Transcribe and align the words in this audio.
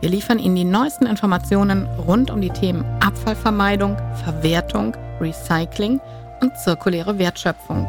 Wir 0.00 0.10
liefern 0.10 0.38
Ihnen 0.38 0.56
die 0.56 0.64
neuesten 0.64 1.06
Informationen 1.06 1.86
rund 2.06 2.30
um 2.30 2.42
die 2.42 2.50
Themen 2.50 2.84
Abfallvermeidung, 3.00 3.96
Verwertung, 4.22 4.94
Recycling 5.20 6.00
und 6.42 6.54
zirkuläre 6.58 7.18
Wertschöpfung. 7.18 7.88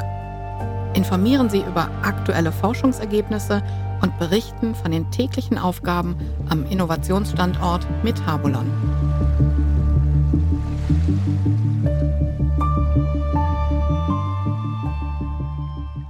Informieren 0.93 1.49
Sie 1.49 1.59
über 1.59 1.89
aktuelle 2.03 2.53
Forschungsergebnisse 2.53 3.61
und 4.01 4.17
berichten 4.19 4.73
von 4.73 4.91
den 4.91 5.11
täglichen 5.11 5.57
Aufgaben 5.57 6.15
am 6.49 6.65
Innovationsstandort 6.69 7.85
Metabolon. 8.03 8.71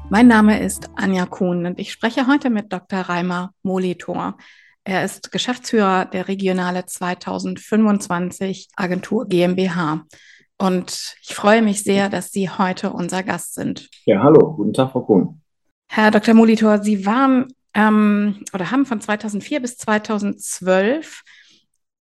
Mein 0.10 0.28
Name 0.28 0.60
ist 0.60 0.92
Anja 0.96 1.26
Kuhn 1.26 1.66
und 1.66 1.80
ich 1.80 1.92
spreche 1.92 2.28
heute 2.28 2.52
mit 2.52 2.72
Dr. 2.72 3.00
Reimer 3.00 3.52
Molitor. 3.64 4.38
Er 4.88 5.04
ist 5.04 5.34
Geschäftsführer 5.34 6.06
der 6.06 6.30
Regionale 6.30 6.86
2025 6.86 8.70
Agentur 8.78 9.28
GmbH. 9.28 10.06
Und 10.58 11.18
ich 11.22 11.36
freue 11.36 11.62
mich 11.62 11.84
sehr, 11.84 12.08
dass 12.08 12.32
Sie 12.32 12.50
heute 12.50 12.94
unser 12.94 13.22
Gast 13.22 13.56
sind. 13.56 13.90
Ja, 14.06 14.24
hallo, 14.24 14.54
guten 14.54 14.72
Tag, 14.72 14.94
Frau 14.94 15.02
Kuhn. 15.02 15.42
Herr 15.90 16.10
Dr. 16.10 16.34
Molitor, 16.34 16.82
Sie 16.82 17.06
waren 17.06 17.48
ähm, 17.74 18.46
oder 18.54 18.72
haben 18.72 18.86
von 18.86 19.02
2004 19.02 19.60
bis 19.60 19.76
2012 19.76 21.22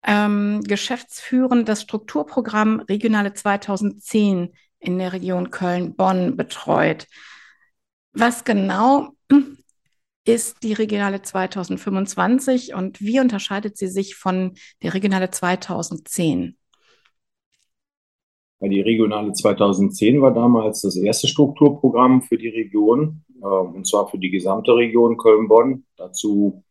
ähm, 0.05 0.61
geschäftsführend 0.61 1.67
das 1.67 1.81
Strukturprogramm 1.81 2.81
Regionale 2.81 3.33
2010 3.33 4.53
in 4.77 4.99
der 4.99 5.11
Region 5.11 5.49
Köln-Bonn 5.49 6.37
betreut. 6.37 7.07
Was 8.13 8.43
genau 8.43 9.15
ist 10.25 10.63
die 10.63 10.73
Regionale 10.73 11.21
2025 11.21 12.73
und 12.73 12.99
wie 12.99 13.19
unterscheidet 13.19 13.77
sie 13.77 13.87
sich 13.87 14.15
von 14.15 14.53
der 14.81 14.93
Regionale 14.93 15.29
2010? 15.29 16.57
Die 18.61 18.81
Regionale 18.81 19.31
2010 19.33 20.21
war 20.21 20.33
damals 20.33 20.81
das 20.81 20.95
erste 20.95 21.27
Strukturprogramm 21.27 22.23
für 22.23 22.37
die 22.37 22.49
Region, 22.49 23.23
äh, 23.41 23.45
und 23.45 23.85
zwar 23.87 24.07
für 24.07 24.17
die 24.17 24.31
gesamte 24.31 24.75
Region 24.75 25.17
Köln-Bonn. 25.17 25.85
Dazu 25.97 26.63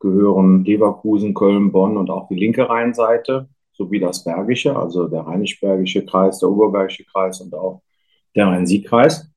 gehören 0.00 0.64
Leverkusen, 0.64 1.34
Köln, 1.34 1.70
Bonn 1.70 1.96
und 1.98 2.10
auch 2.10 2.28
die 2.28 2.36
linke 2.36 2.68
Rheinseite 2.68 3.48
sowie 3.72 4.00
das 4.00 4.24
Bergische, 4.24 4.76
also 4.76 5.08
der 5.08 5.22
Rheinisch-Bergische 5.22 6.04
Kreis, 6.06 6.38
der 6.38 6.48
Oberbergische 6.48 7.04
Kreis 7.04 7.40
und 7.40 7.54
auch 7.54 7.82
der 8.34 8.46
Rhein-Sieg-Kreis. 8.46 9.30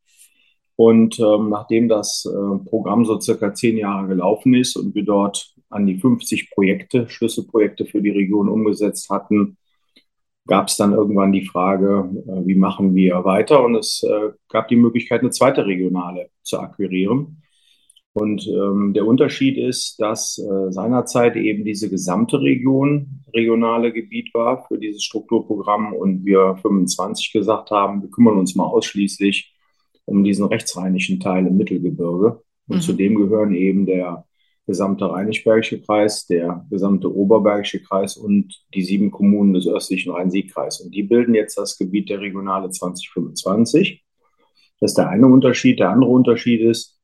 Und 0.77 1.19
ähm, 1.19 1.49
nachdem 1.49 1.87
das 1.87 2.25
äh, 2.25 2.69
Programm 2.69 3.05
so 3.05 3.19
circa 3.19 3.53
zehn 3.53 3.77
Jahre 3.77 4.07
gelaufen 4.07 4.53
ist 4.53 4.75
und 4.75 4.93
wir 4.93 5.05
dort 5.05 5.53
an 5.69 5.85
die 5.85 5.97
50 5.97 6.51
Projekte, 6.51 7.07
Schlüsselprojekte 7.07 7.85
für 7.85 8.01
die 8.01 8.09
Region 8.09 8.49
umgesetzt 8.49 9.09
hatten, 9.09 9.57
gab 10.47 10.67
es 10.67 10.77
dann 10.77 10.93
irgendwann 10.93 11.31
die 11.31 11.45
Frage, 11.45 12.09
äh, 12.27 12.45
wie 12.45 12.55
machen 12.55 12.93
wir 12.93 13.23
weiter? 13.23 13.63
Und 13.63 13.75
es 13.75 14.03
äh, 14.03 14.31
gab 14.49 14.67
die 14.67 14.75
Möglichkeit, 14.75 15.21
eine 15.21 15.31
zweite 15.31 15.65
Regionale 15.65 16.29
zu 16.43 16.59
akquirieren. 16.59 17.41
Und 18.13 18.47
ähm, 18.47 18.93
der 18.93 19.05
Unterschied 19.05 19.57
ist, 19.57 19.99
dass 19.99 20.37
äh, 20.37 20.71
seinerzeit 20.71 21.35
eben 21.35 21.65
diese 21.65 21.89
gesamte 21.89 22.39
Region 22.39 23.23
regionale 23.33 23.91
Gebiet 23.91 24.33
war 24.33 24.65
für 24.67 24.77
dieses 24.77 25.03
Strukturprogramm 25.03 25.93
und 25.93 26.23
wir 26.25 26.57
25 26.61 27.33
gesagt 27.33 27.71
haben, 27.71 28.01
wir 28.01 28.09
kümmern 28.09 28.37
uns 28.37 28.55
mal 28.55 28.63
ausschließlich 28.63 29.54
um 30.05 30.23
diesen 30.23 30.45
rechtsrheinischen 30.45 31.19
Teil 31.19 31.47
im 31.47 31.57
Mittelgebirge. 31.57 32.41
Und 32.67 32.77
mhm. 32.77 32.81
zudem 32.81 33.15
gehören 33.15 33.53
eben 33.53 33.85
der 33.85 34.25
gesamte 34.67 35.09
Rheinisch-Bergische 35.09 35.81
Kreis, 35.81 36.25
der 36.25 36.65
gesamte 36.69 37.13
Oberbergische 37.13 37.81
Kreis 37.81 38.17
und 38.17 38.65
die 38.73 38.83
sieben 38.83 39.11
Kommunen 39.11 39.53
des 39.53 39.67
östlichen 39.67 40.11
Rhein-Sieg-Kreises. 40.11 40.85
Und 40.85 40.95
die 40.95 41.03
bilden 41.03 41.35
jetzt 41.35 41.57
das 41.57 41.77
Gebiet 41.77 42.09
der 42.09 42.21
Regionale 42.21 42.69
2025. 42.69 44.03
Das 44.79 44.91
ist 44.91 44.97
der 44.97 45.09
eine 45.09 45.27
Unterschied. 45.27 45.79
Der 45.79 45.91
andere 45.91 46.09
Unterschied 46.09 46.61
ist, 46.61 46.99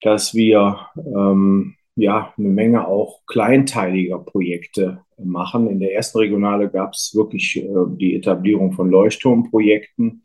dass 0.00 0.34
wir 0.34 0.88
ähm, 0.96 1.76
ja 1.94 2.34
eine 2.36 2.48
Menge 2.48 2.88
auch 2.88 3.20
kleinteiliger 3.26 4.18
Projekte 4.18 5.02
machen. 5.22 5.68
In 5.68 5.78
der 5.78 5.94
ersten 5.94 6.18
Regionale 6.18 6.68
gab 6.68 6.94
es 6.94 7.12
wirklich 7.14 7.56
äh, 7.56 7.68
die 7.96 8.16
Etablierung 8.16 8.72
von 8.72 8.90
Leuchtturmprojekten 8.90 10.24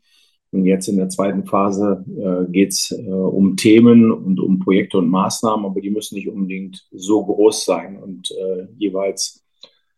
und 0.50 0.64
jetzt 0.64 0.88
in 0.88 0.96
der 0.96 1.08
zweiten 1.08 1.44
Phase 1.44 2.04
äh, 2.08 2.50
geht 2.50 2.72
es 2.72 2.90
äh, 2.90 3.10
um 3.10 3.56
Themen 3.56 4.10
und 4.10 4.40
um 4.40 4.58
Projekte 4.60 4.98
und 4.98 5.08
Maßnahmen, 5.10 5.66
aber 5.66 5.80
die 5.80 5.90
müssen 5.90 6.14
nicht 6.14 6.28
unbedingt 6.28 6.86
so 6.90 7.24
groß 7.24 7.64
sein 7.64 7.98
und 7.98 8.30
äh, 8.30 8.66
jeweils 8.78 9.44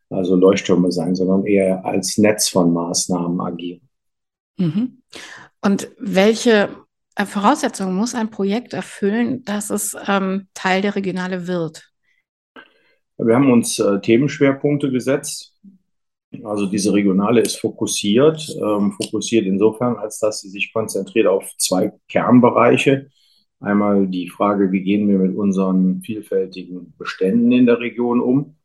also 0.08 0.34
Leuchttürme 0.34 0.90
sein, 0.90 1.14
sondern 1.14 1.46
eher 1.46 1.84
als 1.84 2.18
Netz 2.18 2.48
von 2.48 2.72
Maßnahmen 2.72 3.40
agieren. 3.40 3.88
Mhm. 4.58 5.02
Und 5.62 5.90
welche 5.98 6.68
Voraussetzungen 7.16 7.94
muss 7.94 8.16
ein 8.16 8.30
Projekt 8.30 8.72
erfüllen, 8.72 9.44
dass 9.44 9.70
es 9.70 9.96
ähm, 10.08 10.48
Teil 10.54 10.82
der 10.82 10.96
Regionale 10.96 11.46
wird? 11.46 11.92
Wir 13.18 13.34
haben 13.36 13.52
uns 13.52 13.78
äh, 13.78 14.00
Themenschwerpunkte 14.00 14.90
gesetzt 14.90 15.49
also 16.44 16.66
diese 16.66 16.92
Regionale 16.92 17.40
ist 17.40 17.56
fokussiert, 17.56 18.46
ähm, 18.62 18.92
fokussiert 18.92 19.46
insofern, 19.46 19.96
als 19.96 20.18
dass 20.20 20.40
sie 20.40 20.48
sich 20.48 20.72
konzentriert 20.72 21.26
auf 21.26 21.52
zwei 21.58 21.92
Kernbereiche. 22.08 23.08
Einmal 23.60 24.06
die 24.06 24.28
Frage, 24.28 24.72
wie 24.72 24.82
gehen 24.82 25.08
wir 25.08 25.18
mit 25.18 25.36
unseren 25.36 26.00
vielfältigen 26.02 26.94
Beständen 26.96 27.52
in 27.52 27.66
der 27.66 27.80
Region 27.80 28.20
um? 28.20 28.56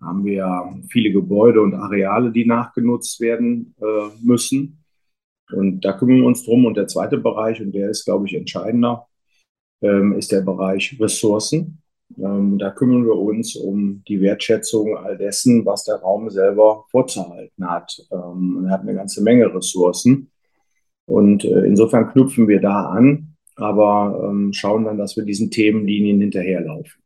Haben 0.00 0.24
wir 0.24 0.74
viele 0.90 1.12
Gebäude 1.12 1.62
und 1.62 1.74
Areale, 1.74 2.30
die 2.30 2.44
nachgenutzt 2.44 3.20
werden 3.20 3.74
äh, 3.80 4.10
müssen. 4.22 4.84
Und 5.52 5.80
da 5.84 5.92
kümmern 5.92 6.18
wir 6.18 6.26
uns 6.26 6.44
drum. 6.44 6.66
Und 6.66 6.76
der 6.76 6.86
zweite 6.86 7.18
Bereich, 7.18 7.60
und 7.60 7.72
der 7.72 7.90
ist, 7.90 8.04
glaube 8.04 8.26
ich, 8.26 8.34
entscheidender, 8.34 9.06
ähm, 9.82 10.12
ist 10.12 10.30
der 10.30 10.42
Bereich 10.42 10.96
Ressourcen. 11.00 11.82
Ähm, 12.18 12.58
da 12.58 12.70
kümmern 12.70 13.04
wir 13.04 13.16
uns 13.16 13.56
um 13.56 14.02
die 14.06 14.20
Wertschätzung 14.20 14.96
all 14.96 15.16
dessen, 15.16 15.64
was 15.66 15.84
der 15.84 15.96
Raum 15.96 16.30
selber 16.30 16.84
vorzuhalten 16.90 17.68
hat. 17.68 18.06
Ähm, 18.12 18.64
er 18.66 18.72
hat 18.72 18.82
eine 18.82 18.94
ganze 18.94 19.22
Menge 19.22 19.52
Ressourcen. 19.54 20.30
Und 21.06 21.44
äh, 21.44 21.66
insofern 21.66 22.10
knüpfen 22.10 22.48
wir 22.48 22.60
da 22.60 22.86
an, 22.86 23.34
aber 23.56 24.28
ähm, 24.28 24.52
schauen 24.52 24.84
dann, 24.84 24.98
dass 24.98 25.16
wir 25.16 25.24
diesen 25.24 25.50
Themenlinien 25.50 26.20
hinterherlaufen 26.20 27.02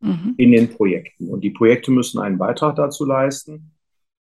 mhm. 0.00 0.34
in 0.36 0.52
den 0.52 0.68
Projekten. 0.70 1.28
Und 1.28 1.42
die 1.42 1.50
Projekte 1.50 1.90
müssen 1.90 2.20
einen 2.20 2.38
Beitrag 2.38 2.76
dazu 2.76 3.04
leisten. 3.04 3.72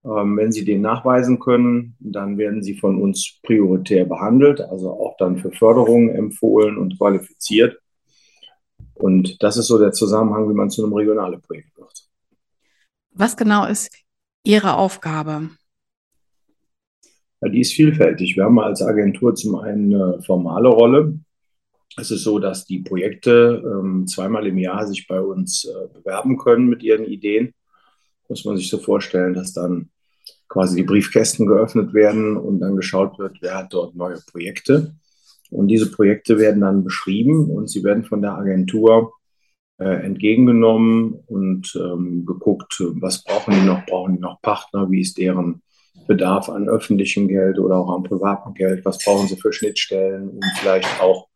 Ähm, 0.06 0.38
wenn 0.38 0.52
sie 0.52 0.64
den 0.64 0.82
nachweisen 0.82 1.40
können, 1.40 1.96
dann 2.00 2.38
werden 2.38 2.64
sie 2.64 2.76
von 2.76 3.02
uns 3.02 3.40
prioritär 3.44 4.06
behandelt, 4.06 4.62
also 4.62 4.92
auch 4.92 5.18
dann 5.18 5.38
für 5.38 5.52
Förderungen 5.52 6.10
empfohlen 6.10 6.78
und 6.78 6.98
qualifiziert. 6.98 7.78
Und 9.00 9.42
das 9.42 9.58
ist 9.58 9.68
so 9.68 9.80
der 9.80 9.94
Zusammenhang, 9.94 10.50
wie 10.50 10.54
man 10.54 10.70
zu 10.70 10.84
einem 10.84 10.94
regionalen 10.94 11.42
Projekt 11.42 11.76
wird. 11.78 12.10
Was 13.12 13.38
genau 13.38 13.66
ist 13.66 13.90
Ihre 14.44 14.76
Aufgabe? 14.76 15.50
Ja, 17.42 17.50
die 17.50 17.62
ist 17.62 17.74
vielfältig. 17.74 18.36
Wir 18.36 18.44
haben 18.44 18.60
als 18.60 18.82
Agentur 18.82 19.36
zum 19.36 19.56
einen 19.56 19.94
eine 19.94 20.22
formale 20.22 20.68
Rolle. 20.68 21.18
Es 21.98 22.12
ist 22.12 22.24
so, 22.24 22.40
dass 22.40 22.66
die 22.66 22.80
Projekte 22.80 23.64
ähm, 23.66 24.06
zweimal 24.06 24.46
im 24.46 24.58
Jahr 24.58 24.86
sich 24.86 25.08
bei 25.08 25.22
uns 25.22 25.66
äh, 25.66 25.88
bewerben 25.94 26.38
können 26.38 26.68
mit 26.68 26.84
ihren 26.84 27.06
Ideen. 27.06 27.54
Muss 28.28 28.46
man 28.46 28.58
sich 28.58 28.70
so 28.70 28.78
vorstellen, 28.78 29.34
dass 29.34 29.54
dann 29.54 29.90
quasi 30.50 30.76
die 30.76 30.84
Briefkästen 30.84 31.46
geöffnet 31.46 31.94
werden 31.94 32.36
und 32.36 32.60
dann 32.60 32.76
geschaut 32.76 33.18
wird, 33.18 33.38
wer 33.42 33.56
hat 33.58 33.74
dort 33.74 33.96
neue 33.96 34.20
Projekte. 34.32 34.94
Und 35.50 35.68
diese 35.68 35.92
Projekte 35.92 36.38
werden 36.38 36.62
dann 36.62 36.84
beschrieben 36.84 37.50
und 37.50 37.70
sie 37.70 37.84
werden 37.84 38.04
von 38.04 38.22
der 38.22 38.34
Agentur 38.34 39.14
äh, 39.80 40.06
entgegengenommen 40.06 41.14
und 41.26 41.76
ähm, 41.76 42.26
geguckt, 42.26 42.84
was 43.00 43.24
brauchen 43.24 43.54
die 43.56 43.66
noch, 43.66 43.86
brauchen 43.86 44.16
die 44.16 44.22
noch 44.22 44.42
Partner, 44.42 44.92
wie 44.92 45.02
ist 45.02 45.18
deren 45.18 45.62
Bedarf 46.08 46.50
an 46.50 46.68
öffentlichem 46.68 47.28
Geld 47.28 47.60
oder 47.60 47.78
auch 47.78 47.96
an 47.96 48.04
privatem 48.04 48.54
Geld, 48.54 48.86
was 48.86 49.04
brauchen 49.04 49.28
sie 49.28 49.38
für 49.38 49.54
Schnittstellen, 49.54 50.30
um 50.30 50.40
vielleicht 50.60 51.02
auch 51.02 51.28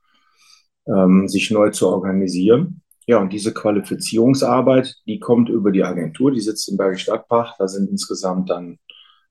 ähm, 0.87 1.27
sich 1.27 1.51
neu 1.51 1.69
zu 1.69 1.87
organisieren. 1.89 2.81
Ja, 3.05 3.19
und 3.19 3.33
diese 3.33 3.53
Qualifizierungsarbeit, 3.53 4.95
die 5.05 5.19
kommt 5.19 5.49
über 5.49 5.71
die 5.71 5.83
Agentur, 5.83 6.31
die 6.31 6.39
sitzt 6.39 6.69
in 6.69 6.77
Bergisch 6.77 7.05
Gladbach, 7.05 7.55
da 7.57 7.67
sind 7.67 7.89
insgesamt 7.89 8.49
dann 8.49 8.77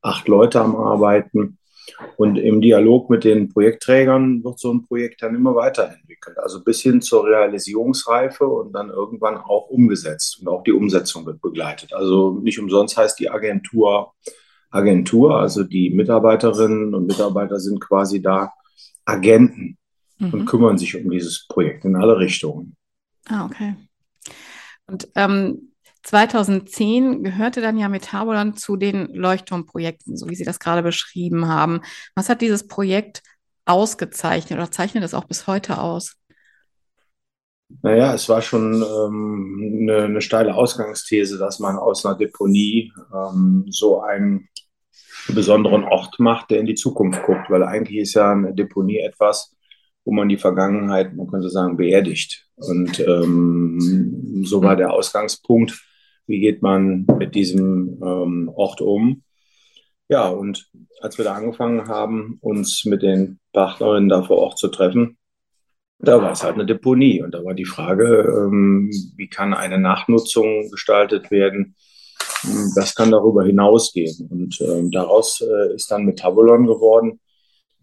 acht 0.02 0.28
Leute 0.28 0.60
am 0.60 0.76
Arbeiten 0.76 1.58
Und 2.16 2.36
im 2.36 2.60
Dialog 2.60 3.10
mit 3.10 3.24
den 3.24 3.48
Projektträgern 3.48 4.44
wird 4.44 4.58
so 4.58 4.72
ein 4.72 4.84
Projekt 4.84 5.22
dann 5.22 5.34
immer 5.34 5.54
weiterentwickelt. 5.54 6.38
Also 6.38 6.62
bis 6.62 6.80
hin 6.80 7.02
zur 7.02 7.26
Realisierungsreife 7.26 8.46
und 8.46 8.72
dann 8.72 8.90
irgendwann 8.90 9.36
auch 9.36 9.68
umgesetzt. 9.68 10.40
Und 10.40 10.48
auch 10.48 10.62
die 10.62 10.72
Umsetzung 10.72 11.26
wird 11.26 11.40
begleitet. 11.40 11.92
Also 11.92 12.40
nicht 12.42 12.58
umsonst 12.58 12.96
heißt 12.96 13.18
die 13.18 13.30
Agentur 13.30 14.12
Agentur. 14.72 15.36
Also 15.36 15.64
die 15.64 15.90
Mitarbeiterinnen 15.90 16.94
und 16.94 17.06
Mitarbeiter 17.06 17.60
sind 17.60 17.80
quasi 17.80 18.20
da 18.20 18.52
Agenten 19.04 19.78
mhm. 20.18 20.32
und 20.32 20.46
kümmern 20.46 20.78
sich 20.78 20.96
um 20.96 21.10
dieses 21.10 21.46
Projekt 21.46 21.84
in 21.84 21.96
alle 21.96 22.18
Richtungen. 22.18 22.76
Ah, 23.28 23.44
okay. 23.44 23.74
Und 24.86 25.08
ähm, 25.14 25.71
2010 26.02 27.22
gehörte 27.22 27.60
dann 27.60 27.78
ja 27.78 27.88
Metabolon 27.88 28.56
zu 28.56 28.76
den 28.76 29.14
Leuchtturmprojekten, 29.14 30.16
so 30.16 30.28
wie 30.28 30.34
Sie 30.34 30.44
das 30.44 30.58
gerade 30.58 30.82
beschrieben 30.82 31.48
haben. 31.48 31.80
Was 32.14 32.28
hat 32.28 32.40
dieses 32.40 32.66
Projekt 32.66 33.22
ausgezeichnet 33.64 34.58
oder 34.58 34.70
zeichnet 34.70 35.04
es 35.04 35.14
auch 35.14 35.24
bis 35.24 35.46
heute 35.46 35.78
aus? 35.78 36.16
Naja, 37.82 38.12
es 38.12 38.28
war 38.28 38.42
schon 38.42 38.82
ähm, 38.82 39.78
eine, 39.82 40.04
eine, 40.04 40.20
steile 40.20 40.54
Ausgangsthese, 40.54 41.38
dass 41.38 41.58
man 41.58 41.76
aus 41.76 42.04
einer 42.04 42.16
Deponie 42.16 42.92
ähm, 43.14 43.64
so 43.70 44.02
einen 44.02 44.48
besonderen 45.28 45.84
Ort 45.84 46.18
macht, 46.18 46.50
der 46.50 46.60
in 46.60 46.66
die 46.66 46.74
Zukunft 46.74 47.22
guckt, 47.22 47.48
weil 47.48 47.62
eigentlich 47.62 47.98
ist 47.98 48.14
ja 48.14 48.32
eine 48.32 48.52
Deponie 48.52 48.98
etwas, 48.98 49.56
wo 50.04 50.12
man 50.12 50.28
die 50.28 50.36
Vergangenheit, 50.36 51.14
man 51.14 51.28
könnte 51.28 51.48
sagen, 51.48 51.76
beerdigt. 51.76 52.46
Und 52.56 53.00
ähm, 53.00 54.42
so 54.44 54.62
war 54.62 54.76
der 54.76 54.92
Ausgangspunkt 54.92 55.82
wie 56.26 56.40
geht 56.40 56.62
man 56.62 57.06
mit 57.18 57.34
diesem 57.34 58.00
ähm, 58.02 58.50
Ort 58.54 58.80
um. 58.80 59.22
Ja, 60.08 60.28
und 60.28 60.70
als 61.00 61.18
wir 61.18 61.24
da 61.24 61.34
angefangen 61.34 61.88
haben, 61.88 62.38
uns 62.40 62.84
mit 62.84 63.02
den 63.02 63.40
Partnerinnen 63.52 64.08
da 64.08 64.22
vor 64.22 64.38
Ort 64.38 64.58
zu 64.58 64.68
treffen, 64.68 65.16
da 65.98 66.20
war 66.20 66.32
es 66.32 66.42
halt 66.42 66.54
eine 66.54 66.66
Deponie. 66.66 67.22
Und 67.22 67.32
da 67.32 67.44
war 67.44 67.54
die 67.54 67.64
Frage, 67.64 68.22
ähm, 68.26 68.90
wie 69.16 69.28
kann 69.28 69.54
eine 69.54 69.78
Nachnutzung 69.78 70.70
gestaltet 70.70 71.30
werden? 71.30 71.76
Das 72.74 72.94
kann 72.94 73.12
darüber 73.12 73.44
hinausgehen. 73.44 74.28
Und 74.28 74.60
ähm, 74.60 74.90
daraus 74.90 75.40
äh, 75.40 75.74
ist 75.74 75.90
dann 75.90 76.04
Metabolon 76.04 76.66
geworden, 76.66 77.20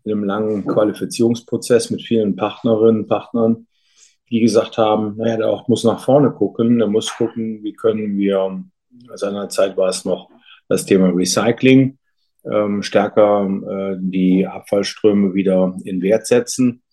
in 0.03 0.11
einem 0.11 0.23
langen 0.25 0.65
Qualifizierungsprozess 0.65 1.89
mit 1.91 2.01
vielen 2.01 2.35
Partnerinnen, 2.35 3.07
Partnern, 3.07 3.67
die 4.29 4.39
gesagt 4.39 4.77
haben, 4.77 5.15
naja, 5.17 5.37
der 5.37 5.49
Ort 5.49 5.69
muss 5.69 5.83
nach 5.83 6.03
vorne 6.03 6.31
gucken, 6.31 6.79
der 6.79 6.87
muss 6.87 7.15
gucken, 7.15 7.63
wie 7.63 7.73
können 7.73 8.17
wir, 8.17 8.63
seinerzeit 9.15 9.75
war 9.77 9.89
es 9.89 10.05
noch 10.05 10.29
das 10.67 10.85
Thema 10.85 11.09
Recycling, 11.09 11.97
ähm, 12.45 12.83
stärker 12.83 13.47
äh, 13.47 13.97
die 13.99 14.45
Abfallströme 14.45 15.33
wieder 15.33 15.75
in 15.83 16.01
Wert 16.01 16.27
setzen. 16.27 16.83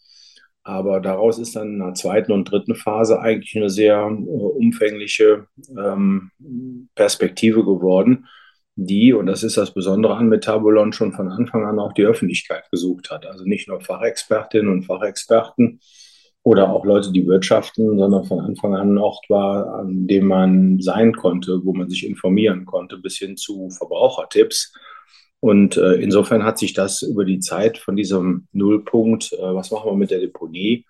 Aber 0.63 0.99
daraus 1.01 1.39
ist 1.39 1.55
dann 1.55 1.75
in 1.75 1.79
der 1.79 1.95
zweiten 1.95 2.33
und 2.33 2.51
dritten 2.51 2.75
Phase 2.75 3.21
eigentlich 3.21 3.57
eine 3.57 3.71
sehr 3.71 3.99
äh, 3.99 4.11
umfängliche 4.11 5.47
ähm, 5.79 6.31
Perspektive 6.95 7.65
geworden, 7.65 8.27
die, 8.77 9.15
und 9.15 9.27
das 9.27 9.43
ist 9.43 9.57
das 9.57 9.73
Besondere 9.73 10.17
an 10.17 10.29
Metabolon, 10.29 10.93
schon 10.93 11.13
von 11.15 11.31
Anfang 11.31 11.65
an 11.65 11.79
auch 11.79 11.95
die 11.95 12.05
Öffentlichkeit 12.05 12.71
gesucht 12.71 13.11
hat. 13.11 13.25
Also 13.25 13.45
nicht 13.45 13.69
nur 13.69 13.81
Fachexpertinnen 13.81 14.71
und 14.71 14.83
Fachexperten, 14.83 15.81
oder 16.47 16.73
auch 16.73 16.85
Leute, 16.85 17.11
die 17.11 17.27
wirtschaften, 17.27 17.99
sondern 17.99 18.25
von 18.25 18.39
Anfang 18.39 18.77
an 18.77 18.95
ein 18.95 18.99
Ort 18.99 19.29
war, 19.29 19.81
an 19.81 20.07
dem 20.07 20.29
man 20.29 20.81
sein 20.81 21.13
konnte, 21.13 21.61
wo 21.65 21.75
man 21.75 21.91
sich 21.91 22.07
informieren 22.07 22.65
konnte, 22.65 22.99
bis 22.99 23.19
hin 23.19 23.37
zu 23.37 23.69
Verbrauchertipps. 23.71 24.73
Und 25.41 25.77
äh, 25.77 25.95
insofern 25.95 26.45
hat 26.45 26.57
sich 26.57 26.73
das 26.73 27.03
über 27.03 27.25
die 27.25 27.41
Zeit 27.41 27.79
von 27.79 27.97
diesem 27.97 28.47
Nullpunkt, 28.53 29.33
äh, 29.33 29.55
was 29.55 29.73
machen 29.73 29.91
wir 29.91 29.97
mit 29.97 30.13
der 30.13 30.21
Deponie, 30.21 30.87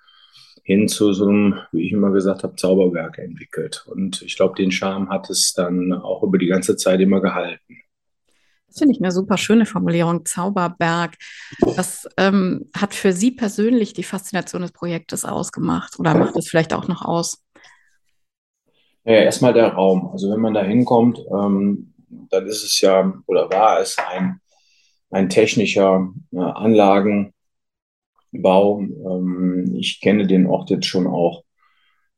hin 0.63 0.89
zu 0.89 1.15
so 1.15 1.27
einem, 1.27 1.55
wie 1.73 1.87
ich 1.87 1.93
immer 1.93 2.11
gesagt 2.11 2.43
habe, 2.43 2.57
Zauberwerk 2.57 3.17
entwickelt. 3.17 3.83
Und 3.87 4.21
ich 4.21 4.37
glaube, 4.37 4.57
den 4.57 4.71
Charme 4.71 5.09
hat 5.09 5.31
es 5.31 5.55
dann 5.55 5.95
auch 5.95 6.23
über 6.23 6.37
die 6.37 6.49
ganze 6.49 6.77
Zeit 6.77 7.01
immer 7.01 7.23
gehalten. 7.23 7.79
Finde 8.79 8.95
ich 8.95 9.01
eine 9.01 9.13
super 9.13 9.37
schöne 9.39 9.67
Formulierung, 9.67 10.25
Zauberberg. 10.25 11.17
Was 11.61 12.09
ähm, 12.17 12.67
hat 12.77 12.95
für 12.95 13.13
Sie 13.13 13.31
persönlich 13.31 13.93
die 13.93 14.03
Faszination 14.03 14.63
des 14.63 14.73
Projektes 14.73 15.25
ausgemacht 15.25 15.99
oder 15.99 16.15
macht 16.15 16.37
es 16.37 16.49
vielleicht 16.49 16.75
auch 16.75 16.89
noch 16.89 17.03
aus? 17.03 17.43
Ja, 19.05 19.15
erstmal 19.15 19.53
der 19.53 19.69
Raum. 19.69 20.11
Also 20.13 20.31
wenn 20.31 20.41
man 20.41 20.55
da 20.55 20.63
hinkommt, 20.63 21.21
ähm, 21.31 21.95
dann 22.09 22.47
ist 22.47 22.65
es 22.65 22.81
ja 22.81 23.13
oder 23.27 23.49
war 23.51 23.81
es 23.81 23.97
ein, 23.99 24.41
ein 25.11 25.29
technischer 25.29 26.13
äh, 26.33 26.39
Anlagenbau. 26.39 27.33
Ähm, 28.81 29.75
ich 29.79 30.01
kenne 30.01 30.27
den 30.27 30.47
Ort 30.47 30.71
jetzt 30.71 30.87
schon 30.87 31.07
auch 31.07 31.46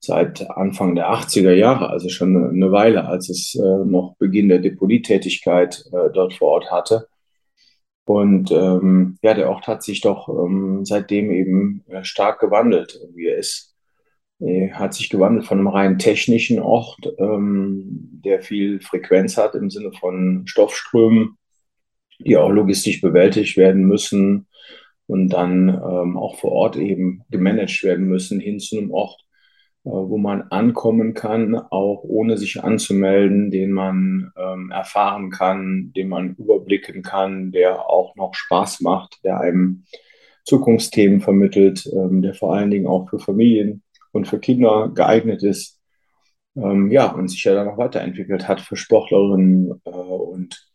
seit 0.00 0.48
Anfang 0.50 0.94
der 0.94 1.10
80er 1.10 1.52
Jahre, 1.52 1.90
also 1.90 2.08
schon 2.08 2.36
eine 2.36 2.72
Weile, 2.72 3.06
als 3.06 3.28
es 3.28 3.54
äh, 3.56 3.84
noch 3.84 4.16
Beginn 4.18 4.48
der 4.48 4.60
Deponietätigkeit 4.60 5.84
äh, 5.92 6.10
dort 6.12 6.34
vor 6.34 6.48
Ort 6.48 6.70
hatte. 6.70 7.08
Und 8.04 8.50
ähm, 8.52 9.18
ja, 9.22 9.34
der 9.34 9.50
Ort 9.50 9.66
hat 9.66 9.82
sich 9.82 10.00
doch 10.00 10.28
ähm, 10.28 10.84
seitdem 10.84 11.30
eben 11.30 11.84
äh, 11.88 12.04
stark 12.04 12.40
gewandelt. 12.40 12.98
Er 13.16 13.36
ist, 13.36 13.76
er 14.38 14.78
hat 14.78 14.94
sich 14.94 15.10
gewandelt 15.10 15.46
von 15.46 15.58
einem 15.58 15.68
rein 15.68 15.98
technischen 15.98 16.58
Ort, 16.60 17.12
ähm, 17.18 18.20
der 18.24 18.40
viel 18.40 18.80
Frequenz 18.80 19.36
hat 19.36 19.54
im 19.56 19.68
Sinne 19.68 19.92
von 19.92 20.46
Stoffströmen, 20.46 21.36
die 22.20 22.36
auch 22.36 22.48
logistisch 22.48 23.00
bewältigt 23.02 23.58
werden 23.58 23.82
müssen 23.82 24.46
und 25.06 25.28
dann 25.28 25.68
ähm, 25.68 26.16
auch 26.16 26.38
vor 26.38 26.52
Ort 26.52 26.76
eben 26.76 27.24
gemanagt 27.30 27.82
werden 27.82 28.06
müssen, 28.06 28.40
hin 28.40 28.58
zu 28.58 28.78
einem 28.78 28.90
Ort, 28.90 29.20
äh, 29.20 29.27
wo 29.84 30.18
man 30.18 30.42
ankommen 30.42 31.14
kann, 31.14 31.56
auch 31.56 32.02
ohne 32.04 32.36
sich 32.36 32.62
anzumelden, 32.62 33.50
den 33.50 33.72
man 33.72 34.32
ähm, 34.36 34.70
erfahren 34.70 35.30
kann, 35.30 35.92
den 35.96 36.08
man 36.08 36.34
überblicken 36.34 37.02
kann, 37.02 37.52
der 37.52 37.88
auch 37.88 38.14
noch 38.16 38.34
Spaß 38.34 38.80
macht, 38.80 39.20
der 39.24 39.40
einem 39.40 39.84
Zukunftsthemen 40.44 41.20
vermittelt, 41.20 41.88
ähm, 41.92 42.22
der 42.22 42.34
vor 42.34 42.54
allen 42.54 42.70
Dingen 42.70 42.86
auch 42.86 43.08
für 43.08 43.18
Familien 43.18 43.82
und 44.12 44.26
für 44.26 44.38
Kinder 44.40 44.90
geeignet 44.94 45.42
ist. 45.42 45.78
Ähm, 46.56 46.90
ja, 46.90 47.12
und 47.12 47.28
sich 47.28 47.44
ja 47.44 47.54
dann 47.54 47.66
noch 47.66 47.78
weiterentwickelt 47.78 48.48
hat 48.48 48.60
für 48.60 48.76
Sportlerinnen 48.76 49.80
äh, 49.84 49.90
und 49.90 50.67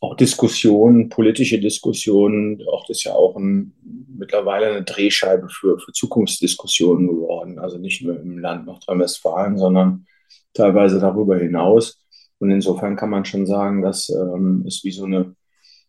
auch 0.00 0.16
Diskussionen, 0.16 1.10
politische 1.10 1.60
Diskussionen, 1.60 2.62
auch 2.68 2.86
das 2.86 2.98
ist 2.98 3.04
ja 3.04 3.12
auch 3.12 3.36
ein, 3.36 3.74
mittlerweile 4.16 4.66
eine 4.68 4.82
Drehscheibe 4.82 5.48
für, 5.50 5.78
für 5.78 5.92
Zukunftsdiskussionen 5.92 7.06
geworden. 7.06 7.58
Also 7.58 7.76
nicht 7.78 8.02
nur 8.02 8.18
im 8.18 8.38
Land 8.38 8.66
Nordrhein-Westfalen, 8.66 9.58
sondern 9.58 10.06
teilweise 10.54 11.00
darüber 11.00 11.38
hinaus. 11.38 12.02
Und 12.38 12.50
insofern 12.50 12.96
kann 12.96 13.10
man 13.10 13.26
schon 13.26 13.46
sagen, 13.46 13.82
dass 13.82 14.08
ähm, 14.08 14.64
es 14.66 14.82
wie 14.84 14.90
so 14.90 15.04
eine, 15.04 15.34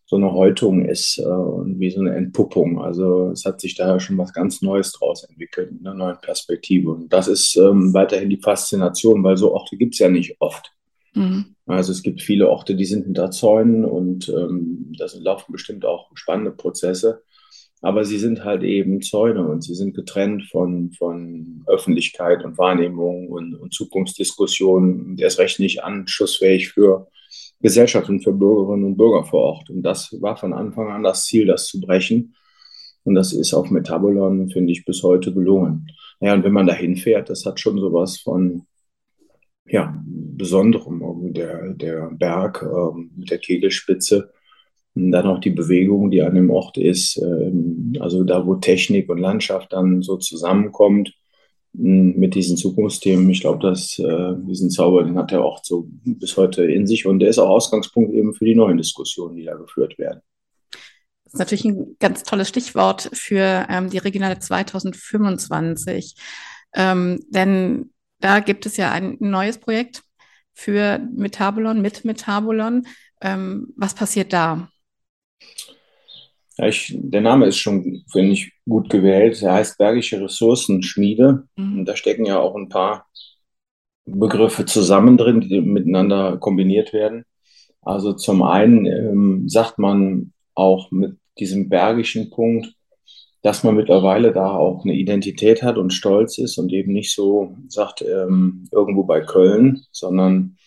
so 0.06 0.18
eine 0.18 0.34
Häutung 0.34 0.84
ist 0.84 1.18
äh, 1.18 1.24
und 1.24 1.80
wie 1.80 1.90
so 1.90 2.02
eine 2.02 2.14
Entpuppung. 2.14 2.82
Also 2.82 3.30
es 3.32 3.46
hat 3.46 3.62
sich 3.62 3.76
da 3.76 3.98
schon 4.02 4.18
was 4.18 4.34
ganz 4.34 4.62
Neues 4.62 4.92
draus 4.92 5.24
entwickelt, 5.24 5.72
eine 5.80 5.96
neue 5.96 6.16
Perspektive. 6.16 6.92
Und 6.92 7.14
das 7.14 7.30
ist 7.30 7.56
ähm, 7.56 7.94
weiterhin 7.94 8.30
die 8.30 8.42
Faszination, 8.42 9.24
weil 9.24 9.38
so 9.38 9.54
Orte 9.54 9.78
gibt 9.78 9.94
es 9.94 10.00
ja 10.00 10.10
nicht 10.10 10.36
oft. 10.42 10.74
Mhm. 11.14 11.56
Also 11.66 11.92
es 11.92 12.04
gibt 12.04 12.22
viele 12.22 12.50
Orte, 12.50 12.76
die 12.76 12.86
sind 12.86 13.06
hinter 13.06 13.32
Zäunen 13.32 13.86
und 13.86 14.30
ähm, 14.30 14.94
da 14.98 15.06
laufen 15.20 15.52
bestimmt 15.52 15.86
auch 15.86 16.10
spannende 16.16 16.52
Prozesse. 16.52 17.24
Aber 17.82 18.06
sie 18.06 18.20
sind 18.20 18.44
halt 18.44 18.62
eben 18.62 19.02
Zäune 19.02 19.48
und 19.48 19.64
sie 19.64 19.74
sind 19.74 19.96
getrennt 19.96 20.44
von, 20.44 20.92
von 20.92 21.64
Öffentlichkeit 21.66 22.46
und 22.46 22.58
Wahrnehmung 22.58 23.28
und, 23.30 23.56
und 23.56 23.74
Zukunftsdiskussionen. 23.74 25.16
Der 25.16 25.28
ist 25.28 25.40
recht 25.40 25.60
nicht 25.60 25.84
anschlussfähig 25.84 26.70
für 26.70 27.08
Gesellschaft 27.60 28.08
und 28.10 28.24
für 28.24 28.34
Bürgerinnen 28.34 28.86
und 28.86 28.98
Bürger 28.98 29.24
vor 29.24 29.42
Ort. 29.42 29.70
Und 29.72 29.82
das 29.82 30.16
war 30.22 30.38
von 30.38 30.54
Anfang 30.54 30.92
an 30.92 31.04
das 31.04 31.26
Ziel, 31.26 31.48
das 31.48 31.68
zu 31.68 31.82
brechen. 31.82 32.36
Und 33.04 33.16
das 33.16 33.34
ist 33.34 33.54
auf 33.54 33.72
Metabolon, 33.72 34.50
finde 34.50 34.72
ich, 34.72 34.86
bis 34.86 35.02
heute 35.02 35.34
gelungen. 35.34 35.88
Ja, 36.20 36.36
und 36.36 36.44
wenn 36.44 36.54
man 36.54 36.68
da 36.68 36.74
hinfährt, 36.74 37.32
das 37.32 37.46
hat 37.48 37.60
schon 37.60 37.80
sowas 37.80 38.20
von 38.20 38.68
ja, 39.72 39.98
Besonderem, 40.06 41.34
der, 41.34 41.74
der 41.74 42.10
Berg 42.12 42.64
ähm, 42.64 43.12
mit 43.16 43.30
der 43.32 43.38
Kegelspitze. 43.38 44.32
Und 44.94 45.12
dann 45.12 45.28
auch 45.28 45.40
die 45.40 45.52
Bewegung, 45.52 46.12
die 46.12 46.22
an 46.22 46.36
dem 46.36 46.50
Ort 46.50 46.78
ist, 46.78 47.18
ähm, 47.18 47.94
also 48.00 48.24
da, 48.24 48.46
wo 48.46 48.56
Technik 48.56 49.10
und 49.10 49.20
Landschaft 49.20 49.72
dann 49.72 50.02
so 50.02 50.18
zusammenkommt 50.18 51.14
mit 51.74 52.36
diesen 52.36 52.58
Zukunftsthemen. 52.58 53.30
Ich 53.30 53.42
glaube, 53.42 53.60
dass 53.60 53.98
äh, 53.98 54.34
diesen 54.46 54.70
Zauber, 54.72 55.04
den 55.04 55.18
hat 55.18 55.32
der 55.32 55.44
Ort 55.44 55.66
so 55.66 55.88
bis 56.04 56.36
heute 56.36 56.66
in 56.66 56.86
sich 56.86 57.06
und 57.06 57.20
der 57.20 57.30
ist 57.30 57.40
auch 57.40 57.48
Ausgangspunkt 57.48 58.14
eben 58.14 58.34
für 58.34 58.44
die 58.44 58.56
neuen 58.56 58.78
Diskussionen, 58.78 59.38
die 59.38 59.46
da 59.46 59.56
geführt 59.56 59.98
werden. 59.98 60.22
Das 61.24 61.36
ist 61.36 61.40
natürlich 61.40 61.64
ein 61.64 61.96
ganz 62.00 62.24
tolles 62.24 62.50
Stichwort 62.50 63.10
für 63.14 63.66
ähm, 63.70 63.90
die 63.90 64.00
Regionale 64.00 64.40
2025. 64.40 66.16
Ähm, 66.76 67.20
denn 67.30 67.92
da 68.22 68.40
gibt 68.40 68.66
es 68.66 68.78
ja 68.78 68.92
ein 68.92 69.18
neues 69.20 69.58
Projekt 69.58 70.04
für 70.54 71.00
Metabolon, 71.14 71.82
mit 71.82 72.06
Metabolon. 72.06 72.88
Ähm, 73.22 73.74
was 73.76 73.94
passiert 73.94 74.34
da? 74.34 74.70
Ja, 76.58 76.68
ich, 76.68 76.94
der 76.98 77.22
Name 77.22 77.48
ist 77.48 77.58
schon, 77.58 78.04
finde 78.12 78.34
ich, 78.34 78.54
gut 78.68 78.90
gewählt. 78.90 79.42
Er 79.42 79.54
heißt 79.54 79.78
Bergische 79.78 80.22
Ressourcenschmiede. 80.22 81.48
Mhm. 81.56 81.80
Und 81.80 81.86
da 81.86 81.96
stecken 81.96 82.26
ja 82.26 82.40
auch 82.40 82.56
ein 82.56 82.70
paar 82.70 83.08
Begriffe 84.06 84.66
zusammen 84.66 85.18
drin, 85.18 85.42
die 85.42 85.62
miteinander 85.62 86.38
kombiniert 86.38 86.94
werden. 86.94 87.26
Also 87.82 88.14
zum 88.14 88.44
einen 88.44 88.86
ähm, 88.86 89.50
sagt 89.50 89.80
man 89.80 90.34
auch 90.54 90.92
mit 90.92 91.18
diesem 91.40 91.70
bergischen 91.70 92.30
Punkt, 92.30 92.74
dass 93.42 93.64
man 93.64 93.76
mittlerweile 93.76 94.32
da 94.32 94.52
auch 94.52 94.84
eine 94.84 94.94
Identität 94.94 95.64
hat 95.64 95.78
und 95.78 95.94
stolz 95.94 96.38
ist 96.38 96.58
und 96.58 96.72
eben 96.72 96.94
nicht 96.94 97.14
so 97.14 97.58
sagt, 97.68 98.02
ähm, 98.02 98.68
irgendwo 98.72 99.04
bei 99.04 99.22
Köln, 99.22 99.84
sondern 99.92 100.58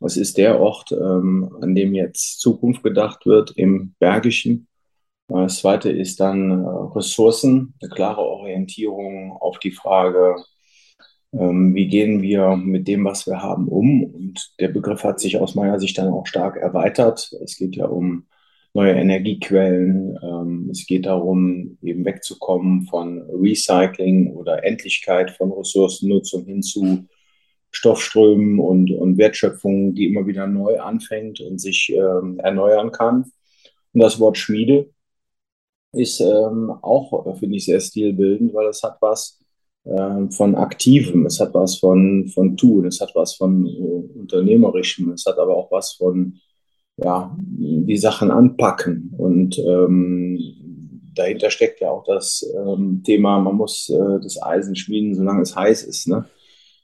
es 0.00 0.16
ist 0.16 0.38
der 0.38 0.60
Ort, 0.60 0.92
ähm, 0.92 1.56
an 1.60 1.74
dem 1.74 1.94
jetzt 1.94 2.40
Zukunft 2.40 2.82
gedacht 2.82 3.26
wird, 3.26 3.52
im 3.56 3.94
Bergischen. 3.98 4.68
Das 5.28 5.58
zweite 5.58 5.90
ist 5.90 6.20
dann 6.20 6.50
äh, 6.50 6.68
Ressourcen, 6.94 7.74
eine 7.80 7.90
klare 7.90 8.22
Orientierung 8.22 9.32
auf 9.32 9.58
die 9.58 9.72
Frage, 9.72 10.36
ähm, 11.32 11.74
wie 11.74 11.88
gehen 11.88 12.22
wir 12.22 12.56
mit 12.56 12.88
dem, 12.88 13.04
was 13.04 13.26
wir 13.26 13.42
haben, 13.42 13.68
um. 13.68 14.04
Und 14.04 14.52
der 14.60 14.68
Begriff 14.68 15.04
hat 15.04 15.20
sich 15.20 15.38
aus 15.38 15.54
meiner 15.54 15.78
Sicht 15.78 15.98
dann 15.98 16.12
auch 16.12 16.26
stark 16.26 16.56
erweitert. 16.56 17.30
Es 17.42 17.56
geht 17.56 17.76
ja 17.76 17.86
um 17.86 18.26
neue 18.78 18.92
Energiequellen. 18.92 20.16
Ähm, 20.22 20.68
es 20.70 20.86
geht 20.86 21.06
darum, 21.06 21.78
eben 21.82 22.04
wegzukommen 22.04 22.82
von 22.82 23.22
Recycling 23.28 24.32
oder 24.32 24.64
Endlichkeit 24.64 25.32
von 25.32 25.50
Ressourcennutzung 25.50 26.44
hin 26.44 26.62
zu 26.62 27.06
Stoffströmen 27.70 28.60
und, 28.60 28.92
und 28.92 29.18
Wertschöpfung, 29.18 29.94
die 29.94 30.06
immer 30.06 30.26
wieder 30.26 30.46
neu 30.46 30.80
anfängt 30.80 31.40
und 31.40 31.60
sich 31.60 31.92
ähm, 31.92 32.38
erneuern 32.38 32.92
kann. 32.92 33.24
Und 33.92 34.00
das 34.00 34.20
Wort 34.20 34.38
Schmiede 34.38 34.88
ist 35.92 36.20
ähm, 36.20 36.70
auch, 36.82 37.36
finde 37.36 37.56
ich, 37.56 37.64
sehr 37.64 37.80
stilbildend, 37.80 38.54
weil 38.54 38.68
es 38.68 38.82
hat 38.84 38.98
was 39.00 39.40
äh, 39.84 40.30
von 40.30 40.54
Aktivem, 40.54 41.26
es 41.26 41.40
hat 41.40 41.52
was 41.52 41.78
von, 41.78 42.28
von 42.28 42.56
Tun, 42.56 42.86
es 42.86 43.00
hat 43.00 43.10
was 43.14 43.34
von 43.34 43.66
äh, 43.66 44.18
Unternehmerischem, 44.20 45.10
es 45.12 45.26
hat 45.26 45.38
aber 45.38 45.56
auch 45.56 45.70
was 45.72 45.94
von, 45.94 46.38
ja, 46.98 47.36
die 47.38 47.96
Sachen 47.96 48.30
anpacken. 48.30 49.14
Und 49.16 49.58
ähm, 49.58 50.38
dahinter 51.14 51.50
steckt 51.50 51.80
ja 51.80 51.90
auch 51.90 52.04
das 52.04 52.46
ähm, 52.56 53.02
Thema, 53.04 53.38
man 53.40 53.56
muss 53.56 53.88
äh, 53.88 54.20
das 54.22 54.40
Eisen 54.42 54.76
schmieden, 54.76 55.14
solange 55.14 55.42
es 55.42 55.56
heiß 55.56 55.84
ist. 55.84 56.08
Ne? 56.08 56.26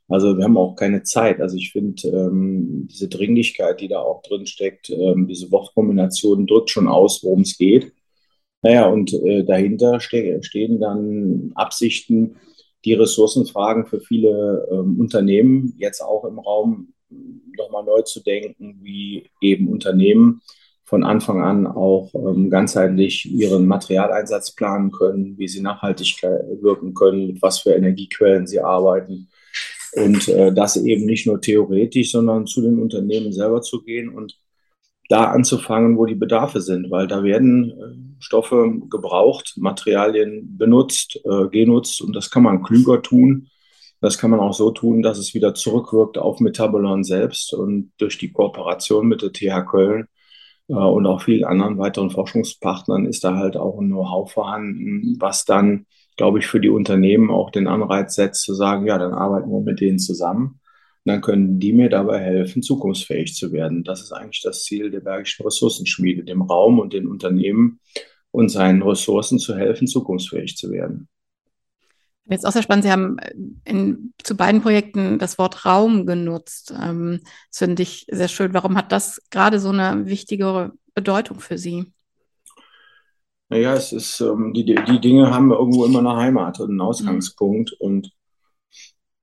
Also 0.08 0.36
wir 0.36 0.44
haben 0.44 0.56
auch 0.56 0.76
keine 0.76 1.02
Zeit. 1.02 1.40
Also 1.40 1.56
ich 1.56 1.72
finde, 1.72 2.08
ähm, 2.08 2.88
diese 2.90 3.08
Dringlichkeit, 3.08 3.80
die 3.80 3.88
da 3.88 4.00
auch 4.00 4.22
drin 4.22 4.46
steckt, 4.46 4.90
ähm, 4.90 5.26
diese 5.26 5.50
Wortkombination 5.50 6.46
drückt 6.46 6.70
schon 6.70 6.88
aus, 6.88 7.22
worum 7.22 7.40
es 7.40 7.56
geht. 7.58 7.92
Naja, 8.62 8.86
und 8.88 9.12
äh, 9.12 9.44
dahinter 9.44 10.00
ste 10.00 10.42
stehen 10.42 10.80
dann 10.80 11.52
Absichten, 11.54 12.36
die 12.84 12.94
Ressourcenfragen 12.94 13.86
für 13.86 14.00
viele 14.00 14.68
ähm, 14.70 15.00
Unternehmen 15.00 15.74
jetzt 15.78 16.00
auch 16.00 16.24
im 16.24 16.38
Raum 16.38 16.93
nochmal 17.08 17.84
neu 17.84 18.02
zu 18.02 18.20
denken, 18.22 18.78
wie 18.82 19.30
eben 19.40 19.68
Unternehmen 19.68 20.42
von 20.84 21.02
Anfang 21.02 21.42
an 21.42 21.66
auch 21.66 22.12
ähm, 22.14 22.50
ganzheitlich 22.50 23.30
ihren 23.30 23.66
Materialeinsatz 23.66 24.54
planen 24.54 24.90
können, 24.90 25.38
wie 25.38 25.48
sie 25.48 25.60
nachhaltig 25.60 26.22
wirken 26.22 26.94
können, 26.94 27.26
mit 27.26 27.42
was 27.42 27.60
für 27.60 27.72
Energiequellen 27.72 28.46
sie 28.46 28.60
arbeiten. 28.60 29.28
Und 29.94 30.28
äh, 30.28 30.52
das 30.52 30.76
eben 30.76 31.06
nicht 31.06 31.26
nur 31.26 31.40
theoretisch, 31.40 32.12
sondern 32.12 32.46
zu 32.46 32.60
den 32.60 32.78
Unternehmen 32.78 33.32
selber 33.32 33.62
zu 33.62 33.82
gehen 33.82 34.08
und 34.08 34.36
da 35.08 35.24
anzufangen, 35.24 35.96
wo 35.96 36.06
die 36.06 36.14
Bedarfe 36.14 36.60
sind, 36.60 36.90
weil 36.90 37.06
da 37.06 37.22
werden 37.22 37.70
äh, 37.70 38.22
Stoffe 38.22 38.72
gebraucht, 38.90 39.54
Materialien 39.56 40.56
benutzt, 40.56 41.20
äh, 41.24 41.48
genutzt 41.48 42.00
und 42.02 42.14
das 42.14 42.30
kann 42.30 42.42
man 42.42 42.62
klüger 42.62 43.02
tun. 43.02 43.48
Das 44.04 44.18
kann 44.18 44.30
man 44.30 44.40
auch 44.40 44.52
so 44.52 44.70
tun, 44.70 45.00
dass 45.00 45.16
es 45.16 45.32
wieder 45.32 45.54
zurückwirkt 45.54 46.18
auf 46.18 46.38
Metabolon 46.38 47.04
selbst 47.04 47.54
und 47.54 47.90
durch 47.96 48.18
die 48.18 48.30
Kooperation 48.30 49.08
mit 49.08 49.22
der 49.22 49.32
TH 49.32 49.64
Köln 49.66 50.08
äh, 50.68 50.74
und 50.74 51.06
auch 51.06 51.22
vielen 51.22 51.44
anderen 51.44 51.78
weiteren 51.78 52.10
Forschungspartnern 52.10 53.06
ist 53.06 53.24
da 53.24 53.36
halt 53.36 53.56
auch 53.56 53.80
ein 53.80 53.86
Know-how 53.86 54.30
vorhanden, 54.30 55.16
was 55.20 55.46
dann, 55.46 55.86
glaube 56.18 56.40
ich, 56.40 56.46
für 56.46 56.60
die 56.60 56.68
Unternehmen 56.68 57.30
auch 57.30 57.50
den 57.50 57.66
Anreiz 57.66 58.14
setzt 58.14 58.42
zu 58.42 58.52
sagen, 58.52 58.86
ja, 58.86 58.98
dann 58.98 59.14
arbeiten 59.14 59.50
wir 59.50 59.60
mit 59.60 59.80
denen 59.80 59.98
zusammen 59.98 60.60
dann 61.06 61.22
können 61.22 61.58
die 61.58 61.72
mir 61.72 61.88
dabei 61.88 62.18
helfen, 62.18 62.62
zukunftsfähig 62.62 63.34
zu 63.34 63.52
werden. 63.52 63.84
Das 63.84 64.02
ist 64.02 64.12
eigentlich 64.12 64.42
das 64.42 64.64
Ziel 64.64 64.90
der 64.90 65.00
Bergischen 65.00 65.44
Ressourcenschmiede, 65.44 66.24
dem 66.24 66.42
Raum 66.42 66.78
und 66.78 66.92
den 66.92 67.06
Unternehmen 67.06 67.80
und 68.30 68.50
seinen 68.50 68.82
Ressourcen 68.82 69.38
zu 69.38 69.56
helfen, 69.56 69.86
zukunftsfähig 69.86 70.56
zu 70.56 70.70
werden. 70.70 71.08
Jetzt 72.26 72.46
auch 72.46 72.52
sehr 72.52 72.62
spannend, 72.62 72.84
Sie 72.84 72.90
haben 72.90 73.18
in, 73.64 74.14
zu 74.22 74.34
beiden 74.34 74.62
Projekten 74.62 75.18
das 75.18 75.38
Wort 75.38 75.66
Raum 75.66 76.06
genutzt. 76.06 76.72
Ähm, 76.82 77.20
das 77.50 77.58
finde 77.58 77.82
ich 77.82 78.06
sehr 78.10 78.28
schön. 78.28 78.54
Warum 78.54 78.76
hat 78.76 78.92
das 78.92 79.20
gerade 79.30 79.60
so 79.60 79.68
eine 79.68 80.06
wichtige 80.06 80.72
Bedeutung 80.94 81.40
für 81.40 81.58
Sie? 81.58 81.92
Naja, 83.50 83.74
es 83.74 83.92
ist, 83.92 84.20
ähm, 84.20 84.54
die, 84.54 84.64
die 84.64 85.00
Dinge 85.00 85.30
haben 85.30 85.52
irgendwo 85.52 85.84
immer 85.84 85.98
eine 85.98 86.16
Heimat 86.16 86.60
und 86.60 86.70
einen 86.70 86.80
Ausgangspunkt. 86.80 87.72
Mhm. 87.72 87.86
Und 87.86 88.10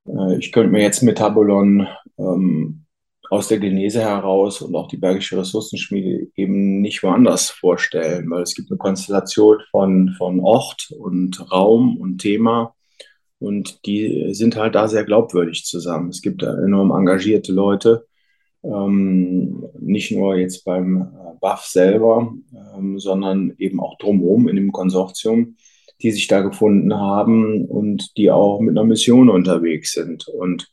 äh, 0.08 0.38
ich 0.38 0.52
könnte 0.52 0.70
mir 0.70 0.84
jetzt 0.84 1.02
Metabolon 1.02 1.88
ähm, 2.20 2.86
aus 3.32 3.48
der 3.48 3.58
Genese 3.58 4.02
heraus 4.02 4.62
und 4.62 4.76
auch 4.76 4.88
die 4.88 4.98
Bergische 4.98 5.38
Ressourcenschmiede 5.38 6.28
eben 6.36 6.82
nicht 6.82 7.02
woanders 7.02 7.50
vorstellen, 7.50 8.30
weil 8.30 8.44
es 8.44 8.54
gibt 8.54 8.70
eine 8.70 8.78
Konstellation 8.78 9.58
von, 9.72 10.14
von 10.18 10.40
Ort 10.42 10.92
und 11.00 11.52
Raum 11.52 11.98
und 11.98 12.20
Thema 12.20 12.76
und 13.42 13.86
die 13.86 14.34
sind 14.34 14.56
halt 14.56 14.76
da 14.76 14.88
sehr 14.88 15.04
glaubwürdig 15.04 15.66
zusammen. 15.66 16.10
Es 16.10 16.22
gibt 16.22 16.42
da 16.44 16.54
enorm 16.64 16.92
engagierte 16.92 17.52
Leute, 17.52 18.06
ähm, 18.64 19.66
nicht 19.80 20.12
nur 20.12 20.36
jetzt 20.36 20.64
beim 20.64 21.02
äh, 21.02 21.06
BAF 21.42 21.66
selber, 21.66 22.34
ähm, 22.78 23.00
sondern 23.00 23.54
eben 23.58 23.80
auch 23.80 23.98
drumherum 23.98 24.48
in 24.48 24.56
dem 24.56 24.72
Konsortium 24.72 25.56
die 26.02 26.12
sich 26.12 26.28
da 26.28 26.42
gefunden 26.42 26.96
haben 26.96 27.66
und 27.66 28.18
die 28.18 28.32
auch 28.32 28.60
mit 28.60 28.78
einer 28.78 28.86
Mission 28.86 29.30
unterwegs 29.30 29.94
sind. 29.94 30.28
Und 30.28 30.72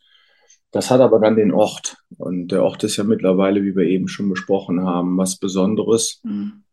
das 0.70 0.90
hat 0.90 1.00
aber 1.00 1.18
dann 1.18 1.36
den 1.36 1.52
Ort. 1.52 1.96
Und 2.16 2.48
der 2.48 2.62
Ort 2.64 2.84
ist 2.84 2.96
ja 2.96 3.04
mittlerweile, 3.04 3.62
wie 3.62 3.76
wir 3.76 3.84
eben 3.84 4.08
schon 4.08 4.28
besprochen 4.28 4.84
haben, 4.84 5.16
was 5.16 5.38
Besonderes. 5.38 6.20
Mhm. 6.24 6.64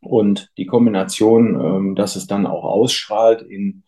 Und 0.00 0.50
die 0.58 0.66
Kombination, 0.66 1.60
ähm, 1.60 1.94
dass 1.94 2.16
es 2.16 2.26
dann 2.26 2.46
auch 2.46 2.64
ausstrahlt 2.64 3.42
in 3.42 3.84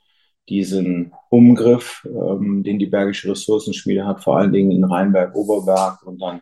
diesen 0.48 1.12
Umgriff, 1.28 2.06
ähm, 2.06 2.62
den 2.62 2.78
die 2.78 2.86
Bergische 2.86 3.30
Ressourcenschmiede 3.30 4.06
hat, 4.06 4.22
vor 4.22 4.38
allen 4.38 4.52
Dingen 4.52 4.70
in 4.70 4.84
Rheinberg-Oberberg 4.84 6.06
und 6.06 6.20
dann 6.22 6.40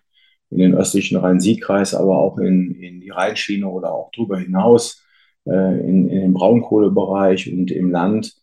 in 0.50 0.58
den 0.58 0.74
östlichen 0.74 1.16
Rhein-Sieg-Kreis, 1.16 1.94
aber 1.94 2.18
auch 2.18 2.38
in, 2.38 2.74
in 2.74 3.00
die 3.00 3.10
Rheinschiene 3.10 3.68
oder 3.68 3.92
auch 3.92 4.10
darüber 4.14 4.38
hinaus 4.38 5.02
äh, 5.46 5.80
in, 5.80 6.08
in 6.08 6.20
dem 6.20 6.34
Braunkohlebereich 6.34 7.52
und 7.52 7.70
im 7.70 7.90
Land. 7.90 8.34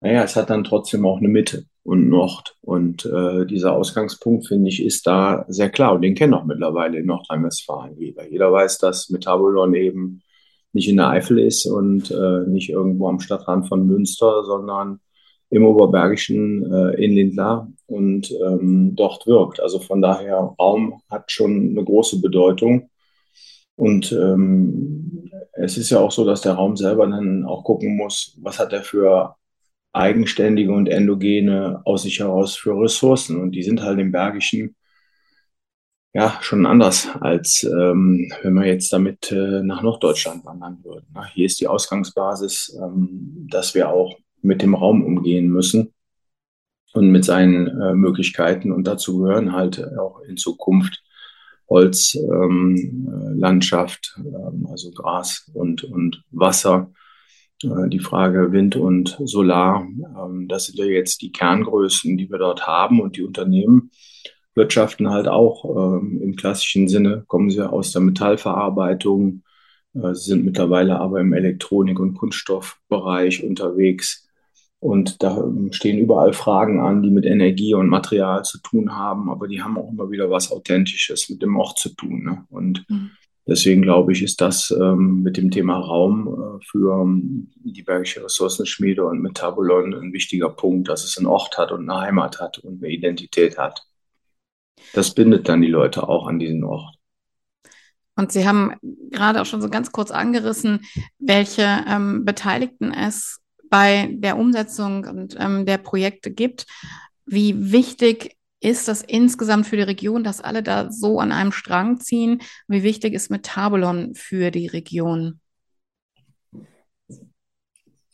Naja, 0.00 0.24
es 0.24 0.36
hat 0.36 0.50
dann 0.50 0.64
trotzdem 0.64 1.04
auch 1.06 1.18
eine 1.18 1.28
Mitte 1.28 1.64
und 1.82 2.08
Nord. 2.08 2.56
Und 2.62 3.04
äh, 3.04 3.46
dieser 3.46 3.74
Ausgangspunkt, 3.74 4.48
finde 4.48 4.68
ich, 4.68 4.82
ist 4.82 5.06
da 5.06 5.44
sehr 5.48 5.70
klar. 5.70 5.94
Und 5.94 6.02
den 6.02 6.14
kennen 6.14 6.34
auch 6.34 6.44
mittlerweile 6.44 6.98
in 6.98 7.06
Nordrhein-Westfalen 7.06 7.96
jeder. 7.98 8.28
Jeder 8.28 8.50
weiß, 8.52 8.78
dass 8.78 9.10
Metabolon 9.10 9.74
eben 9.74 10.22
nicht 10.72 10.88
in 10.88 10.96
der 10.96 11.08
Eifel 11.08 11.38
ist 11.38 11.66
und 11.66 12.10
äh, 12.10 12.48
nicht 12.48 12.70
irgendwo 12.70 13.08
am 13.08 13.20
Stadtrand 13.20 13.68
von 13.68 13.86
Münster, 13.86 14.44
sondern 14.44 15.00
im 15.50 15.64
Oberbergischen 15.64 16.72
äh, 16.72 17.04
in 17.04 17.12
Lindlar 17.12 17.70
und 17.86 18.30
ähm, 18.30 18.94
dort 18.94 19.26
wirkt. 19.26 19.60
Also 19.60 19.80
von 19.80 20.00
daher, 20.00 20.54
Raum 20.58 21.02
hat 21.10 21.30
schon 21.30 21.70
eine 21.70 21.84
große 21.84 22.20
Bedeutung. 22.20 22.88
Und 23.76 24.12
ähm, 24.12 25.30
es 25.54 25.76
ist 25.76 25.90
ja 25.90 25.98
auch 25.98 26.12
so, 26.12 26.24
dass 26.24 26.42
der 26.42 26.54
Raum 26.54 26.76
selber 26.76 27.06
dann 27.06 27.44
auch 27.44 27.64
gucken 27.64 27.96
muss, 27.96 28.36
was 28.40 28.58
hat 28.58 28.72
er 28.72 28.82
für 28.82 29.36
eigenständige 29.92 30.72
und 30.72 30.88
endogene 30.88 31.82
aus 31.84 32.02
sich 32.02 32.20
heraus 32.20 32.56
für 32.56 32.80
Ressourcen. 32.80 33.40
Und 33.40 33.52
die 33.52 33.62
sind 33.62 33.82
halt 33.82 33.98
im 33.98 34.12
Bergischen 34.12 34.76
ja 36.12 36.38
schon 36.42 36.66
anders, 36.66 37.08
als 37.20 37.64
ähm, 37.64 38.32
wenn 38.42 38.54
wir 38.54 38.66
jetzt 38.66 38.92
damit 38.92 39.32
äh, 39.32 39.62
nach 39.62 39.82
Norddeutschland 39.82 40.44
wandern 40.44 40.78
würden. 40.84 41.06
Na, 41.14 41.26
hier 41.26 41.46
ist 41.46 41.60
die 41.60 41.68
Ausgangsbasis, 41.68 42.76
ähm, 42.80 43.46
dass 43.50 43.74
wir 43.74 43.88
auch 43.90 44.16
mit 44.42 44.62
dem 44.62 44.74
Raum 44.74 45.04
umgehen 45.04 45.48
müssen 45.48 45.92
und 46.92 47.10
mit 47.10 47.24
seinen 47.24 47.68
äh, 47.68 47.94
Möglichkeiten. 47.94 48.72
Und 48.72 48.86
dazu 48.86 49.18
gehören 49.18 49.52
halt 49.52 49.82
auch 49.98 50.20
in 50.20 50.36
Zukunft 50.36 51.02
Holzlandschaft, 51.68 54.16
ähm, 54.18 54.34
ähm, 54.34 54.66
also 54.70 54.90
Gras 54.90 55.50
und, 55.54 55.84
und 55.84 56.22
Wasser. 56.30 56.90
Äh, 57.62 57.88
die 57.88 58.00
Frage 58.00 58.52
Wind 58.52 58.76
und 58.76 59.18
Solar, 59.24 59.86
ähm, 60.18 60.48
das 60.48 60.66
sind 60.66 60.78
ja 60.78 60.84
jetzt 60.86 61.22
die 61.22 61.32
Kerngrößen, 61.32 62.16
die 62.16 62.30
wir 62.30 62.38
dort 62.38 62.66
haben 62.66 63.00
und 63.00 63.16
die 63.16 63.22
Unternehmen 63.22 63.90
wirtschaften 64.54 65.10
halt 65.10 65.28
auch 65.28 66.00
ähm, 66.00 66.20
im 66.22 66.36
klassischen 66.36 66.88
Sinne, 66.88 67.24
kommen 67.28 67.50
sie 67.50 67.68
aus 67.68 67.92
der 67.92 68.02
Metallverarbeitung, 68.02 69.42
Äh, 69.94 70.14
sie 70.14 70.30
sind 70.30 70.44
mittlerweile 70.44 70.98
aber 71.00 71.20
im 71.20 71.32
Elektronik- 71.32 72.00
und 72.00 72.14
Kunststoffbereich 72.14 73.44
unterwegs. 73.44 74.28
Und 74.80 75.22
da 75.22 75.36
ähm, 75.36 75.72
stehen 75.72 75.98
überall 75.98 76.32
Fragen 76.32 76.80
an, 76.80 77.02
die 77.02 77.10
mit 77.10 77.26
Energie 77.26 77.74
und 77.74 77.88
Material 77.88 78.44
zu 78.44 78.58
tun 78.62 78.96
haben, 78.96 79.28
aber 79.30 79.46
die 79.46 79.62
haben 79.62 79.76
auch 79.76 79.90
immer 79.90 80.10
wieder 80.10 80.30
was 80.30 80.50
Authentisches 80.50 81.28
mit 81.28 81.42
dem 81.42 81.56
Ort 81.56 81.78
zu 81.78 81.90
tun. 81.90 82.24
Ne? 82.24 82.46
Und 82.48 82.88
mhm. 82.88 83.10
deswegen 83.46 83.82
glaube 83.82 84.12
ich, 84.12 84.22
ist 84.22 84.40
das 84.40 84.70
ähm, 84.70 85.22
mit 85.22 85.36
dem 85.36 85.50
Thema 85.50 85.78
Raum 85.78 86.28
äh, 86.60 86.64
für 86.64 87.02
ähm, 87.02 87.50
die 87.56 87.82
Bergische 87.82 88.24
Ressourcenschmiede 88.24 89.04
und 89.04 89.20
Metabolon 89.20 89.92
ein 89.92 90.14
wichtiger 90.14 90.48
Punkt, 90.48 90.88
dass 90.88 91.04
es 91.04 91.18
einen 91.18 91.26
Ort 91.26 91.58
hat 91.58 91.72
und 91.72 91.88
eine 91.88 92.00
Heimat 92.00 92.40
hat 92.40 92.56
und 92.58 92.82
eine 92.82 92.90
Identität 92.90 93.58
hat. 93.58 93.86
Das 94.94 95.14
bindet 95.14 95.46
dann 95.46 95.60
die 95.60 95.68
Leute 95.68 96.08
auch 96.08 96.26
an 96.26 96.38
diesen 96.38 96.64
Ort. 96.64 96.94
Und 98.16 98.32
Sie 98.32 98.48
haben 98.48 98.74
gerade 99.10 99.42
auch 99.42 99.46
schon 99.46 99.60
so 99.60 99.68
ganz 99.68 99.92
kurz 99.92 100.10
angerissen, 100.10 100.86
welche 101.18 101.84
ähm, 101.86 102.24
Beteiligten 102.24 102.92
es 102.92 103.39
bei 103.70 104.10
der 104.12 104.36
Umsetzung 104.36 105.04
und, 105.04 105.36
ähm, 105.38 105.64
der 105.64 105.78
Projekte 105.78 106.30
gibt. 106.30 106.66
Wie 107.24 107.72
wichtig 107.72 108.36
ist 108.60 108.88
das 108.88 109.02
insgesamt 109.02 109.66
für 109.66 109.76
die 109.76 109.82
Region, 109.82 110.22
dass 110.22 110.40
alle 110.40 110.62
da 110.62 110.90
so 110.92 111.18
an 111.18 111.32
einem 111.32 111.52
Strang 111.52 111.98
ziehen? 111.98 112.42
Wie 112.68 112.82
wichtig 112.82 113.14
ist 113.14 113.30
Metabolon 113.30 114.14
für 114.14 114.50
die 114.50 114.66
Region? 114.66 115.40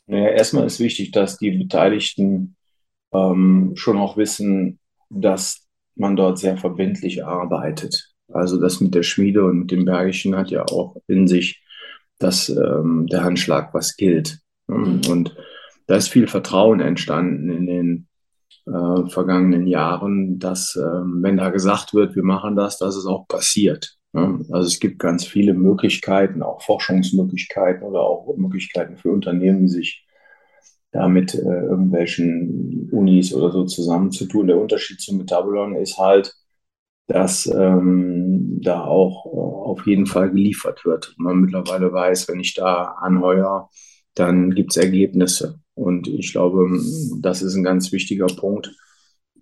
Naja, 0.07 0.29
erstmal 0.29 0.67
ist 0.67 0.79
wichtig, 0.79 1.11
dass 1.11 1.39
die 1.39 1.51
Beteiligten 1.51 2.55
ähm, 3.13 3.73
schon 3.75 3.97
auch 3.97 4.17
wissen, 4.17 4.79
dass 5.11 5.67
man 5.97 6.15
dort 6.15 6.39
sehr 6.39 6.57
verbindlich 6.57 7.25
arbeitet. 7.25 8.13
Also 8.33 8.61
das 8.61 8.81
mit 8.81 8.95
der 8.95 9.03
Schmiede 9.03 9.45
und 9.45 9.61
mit 9.61 9.71
dem 9.71 9.85
Bergischen 9.85 10.37
hat 10.37 10.51
ja 10.51 10.63
auch 10.63 10.97
in 11.09 11.27
sich, 11.27 11.65
dass 12.19 12.49
ähm, 12.49 13.07
der 13.11 13.25
Handschlag 13.25 13.75
was 13.75 13.97
gilt. 13.97 14.39
Mhm. 14.67 15.01
Und 15.09 15.37
da 15.87 15.97
ist 15.97 16.09
viel 16.09 16.27
Vertrauen 16.27 16.81
entstanden 16.81 17.51
in 17.51 17.67
den 17.67 18.09
äh, 18.67 19.09
vergangenen 19.09 19.67
Jahren, 19.67 20.39
dass 20.39 20.77
ähm, 20.77 21.23
wenn 21.23 21.37
da 21.37 21.51
gesagt 21.51 21.95
wird, 21.95 22.17
wir 22.17 22.25
machen 22.25 22.57
das, 22.57 22.79
dass 22.79 22.97
es 22.97 23.07
auch 23.07 23.29
passiert. 23.29 23.97
Ne? 24.13 24.45
Also 24.51 24.67
es 24.67 24.81
gibt 24.81 24.99
ganz 24.99 25.25
viele 25.25 25.55
Möglichkeiten, 25.55 26.43
auch 26.43 26.63
Forschungsmöglichkeiten 26.63 27.83
oder 27.83 28.01
auch 28.01 28.37
Möglichkeiten 28.37 28.97
für 28.97 29.11
Unternehmen, 29.11 29.69
sich 29.69 30.05
da 30.91 31.09
mit 31.09 31.35
äh, 31.35 31.39
irgendwelchen 31.39 32.89
Unis 32.91 33.35
oder 33.35 33.53
so 33.53 33.65
zusammenzutun. 33.65 34.47
Der 34.47 34.59
Unterschied 34.59 35.01
zum 35.01 35.19
Metabolon 35.19 35.77
ist 35.77 35.99
halt, 35.99 36.35
dass 37.07 37.47
ähm, 37.47 38.61
da 38.63 38.85
auch 38.85 39.27
äh, 39.27 39.39
auf 39.39 39.87
jeden 39.87 40.07
Fall 40.07 40.31
geliefert 40.31 40.85
wird. 40.85 41.15
Und 41.19 41.25
man 41.25 41.41
mittlerweile 41.41 41.93
weiß, 41.93 42.29
wenn 42.29 42.41
ich 42.41 42.55
da 42.55 42.97
anheuer, 43.01 43.69
dann 44.17 44.55
gibt 44.55 44.73
es 44.73 44.77
Ergebnisse. 44.77 45.61
Und 45.75 46.09
ich 46.09 46.33
glaube, 46.33 46.69
das 47.21 47.43
ist 47.43 47.55
ein 47.55 47.63
ganz 47.63 47.93
wichtiger 47.93 48.27
Punkt. 48.27 48.75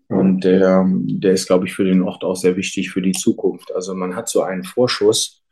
Und 0.09 0.45
der, 0.45 0.87
der 0.87 1.33
ist, 1.33 1.47
glaube 1.47 1.67
ich, 1.67 1.75
für 1.75 1.85
den 1.85 2.03
Ort 2.03 2.25
auch 2.25 2.37
sehr 2.37 2.57
wichtig 2.57 2.91
für 2.91 3.01
die 3.01 3.13
Zukunft. 3.13 3.75
Also 3.75 3.95
man 3.95 4.15
hat 4.15 4.29
so 4.29 4.43
einen 4.43 4.65
Vorschuss, 4.65 5.43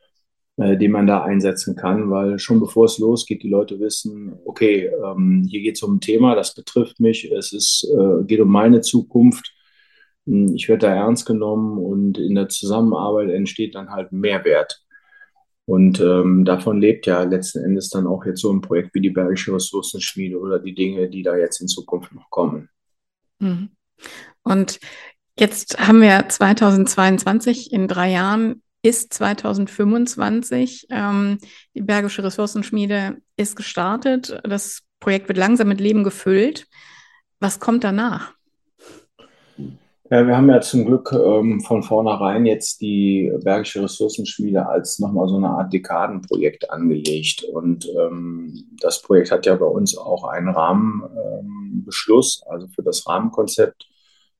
äh, 0.57 0.77
den 0.77 0.91
man 0.91 1.07
da 1.07 1.23
einsetzen 1.23 1.77
kann, 1.77 2.11
weil 2.11 2.39
schon 2.39 2.61
bevor 2.61 2.85
es 2.85 2.99
losgeht, 2.99 3.43
die 3.43 3.49
Leute 3.49 3.81
wissen, 3.81 4.35
okay, 4.45 4.91
ähm, 5.05 5.47
hier 5.49 5.63
geht 5.63 5.77
es 5.77 5.83
um 5.83 5.95
ein 5.95 6.01
Thema, 6.01 6.35
das 6.35 6.55
betrifft 6.55 7.01
mich, 7.01 7.31
es 7.33 7.53
ist, 7.53 7.89
äh, 7.91 8.25
geht 8.25 8.41
um 8.41 8.51
meine 8.51 8.83
Zukunft, 8.83 9.55
hm, 10.27 10.55
ich 10.55 10.69
werde 10.69 10.89
da 10.89 10.95
ernst 10.95 11.27
genommen 11.27 11.79
und 11.79 12.19
in 12.19 12.35
der 12.35 12.49
Zusammenarbeit 12.49 13.31
entsteht 13.31 13.75
dann 13.75 13.91
halt 13.91 14.13
Mehrwert. 14.13 14.83
Und 15.65 16.01
ähm, 16.01 16.45
davon 16.45 16.81
lebt 16.81 17.07
ja 17.07 17.23
letzten 17.23 17.65
Endes 17.65 17.89
dann 17.89 18.07
auch 18.07 18.25
jetzt 18.25 18.41
so 18.41 18.53
ein 18.53 18.61
Projekt 18.61 18.95
wie 18.95 19.01
die 19.01 19.11
Bergische 19.11 19.55
Ressourcenschmiede 19.55 20.39
oder 20.39 20.59
die 20.59 20.75
Dinge, 20.75 21.09
die 21.09 21.23
da 21.23 21.37
jetzt 21.37 21.61
in 21.61 21.69
Zukunft 21.69 22.13
noch 22.13 22.29
kommen. 22.31 22.69
Mhm. 23.39 23.71
Und 24.43 24.81
jetzt 25.39 25.79
haben 25.79 26.01
wir 26.01 26.29
2022, 26.29 27.73
in 27.73 27.87
drei 27.87 28.11
Jahren 28.11 28.63
ist 28.83 29.15
2025. 29.15 30.89
Ähm, 30.91 31.39
die 31.75 31.83
Bergische 31.83 32.25
Ressourcenschmiede 32.25 33.19
ist 33.37 33.55
gestartet. 33.55 34.41
Das 34.43 34.83
Projekt 34.99 35.29
wird 35.29 35.39
langsam 35.39 35.69
mit 35.69 35.81
Leben 35.81 36.03
gefüllt. 36.03 36.67
Was 37.39 37.61
kommt 37.61 37.85
danach? 37.85 38.35
Ja, 40.13 40.27
wir 40.27 40.37
haben 40.37 40.51
ja 40.51 40.61
zum 40.61 40.85
Glück 40.85 41.11
ähm, 41.11 41.63
von 41.63 41.83
vornherein 41.83 42.45
jetzt 42.45 42.83
die 42.83 43.33
Bergische 43.43 43.83
Ressourcenschmiede 43.83 44.69
als 44.69 44.99
nochmal 44.99 45.27
so 45.27 45.37
eine 45.37 45.49
Art 45.49 45.73
Dekadenprojekt 45.73 46.71
angelegt. 46.71 47.45
Und 47.45 47.89
ähm, 47.99 48.77
das 48.79 49.01
Projekt 49.01 49.31
hat 49.31 49.47
ja 49.47 49.57
bei 49.57 49.65
uns 49.65 49.97
auch 49.97 50.25
einen 50.25 50.51
Rahmenbeschluss, 50.51 52.43
ähm, 52.45 52.53
also 52.53 52.69
für 52.69 52.83
das 52.83 53.07
Rahmenkonzept. 53.09 53.89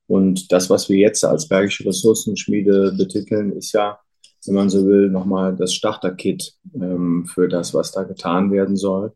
Und 0.07 0.53
das, 0.53 0.69
was 0.69 0.91
wir 0.91 0.99
jetzt 0.99 1.25
als 1.25 1.49
Bergische 1.49 1.87
Ressourcenschmiede 1.87 2.93
betiteln, 2.99 3.53
ist 3.53 3.73
ja, 3.73 3.99
wenn 4.45 4.57
man 4.57 4.69
so 4.69 4.85
will, 4.87 5.09
nochmal 5.09 5.57
das 5.57 5.73
Starterkit 5.73 6.53
ähm, 6.75 7.25
für 7.25 7.49
das, 7.49 7.73
was 7.73 7.93
da 7.93 8.03
getan 8.03 8.53
werden 8.53 8.77
soll. 8.77 9.15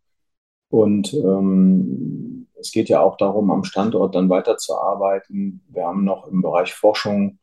Und 0.70 1.12
ähm, 1.12 2.25
es 2.66 2.72
geht 2.72 2.88
ja 2.88 3.00
auch 3.00 3.16
darum, 3.16 3.50
am 3.50 3.64
Standort 3.64 4.14
dann 4.14 4.28
weiterzuarbeiten. 4.28 5.62
Wir 5.68 5.84
haben 5.84 6.04
noch 6.04 6.26
im 6.26 6.42
Bereich 6.42 6.74
Forschung 6.74 7.38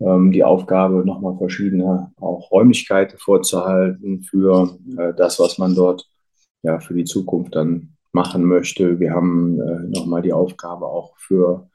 ähm, 0.00 0.32
die 0.32 0.42
Aufgabe, 0.42 1.04
nochmal 1.06 1.36
verschiedene 1.38 2.12
auch 2.20 2.50
Räumlichkeiten 2.50 3.16
vorzuhalten 3.18 4.22
für 4.22 4.76
äh, 4.98 5.14
das, 5.14 5.38
was 5.38 5.58
man 5.58 5.76
dort 5.76 6.08
ja 6.62 6.80
für 6.80 6.94
die 6.94 7.04
Zukunft 7.04 7.54
dann 7.54 7.96
machen 8.12 8.44
möchte. 8.44 8.98
Wir 8.98 9.12
haben 9.12 9.60
äh, 9.60 9.96
nochmal 9.96 10.22
die 10.22 10.32
Aufgabe 10.32 10.86
auch 10.86 11.16
für 11.18 11.68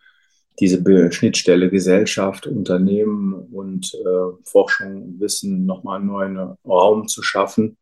diese 0.60 1.12
Schnittstelle 1.14 1.70
Gesellschaft, 1.70 2.48
Unternehmen 2.48 3.34
und 3.34 3.94
äh, 3.94 4.44
Forschung, 4.44 5.18
Wissen 5.20 5.66
nochmal 5.66 6.00
einen 6.00 6.08
neuen 6.08 6.38
Raum 6.66 7.08
zu 7.08 7.24
schaffen 7.24 7.78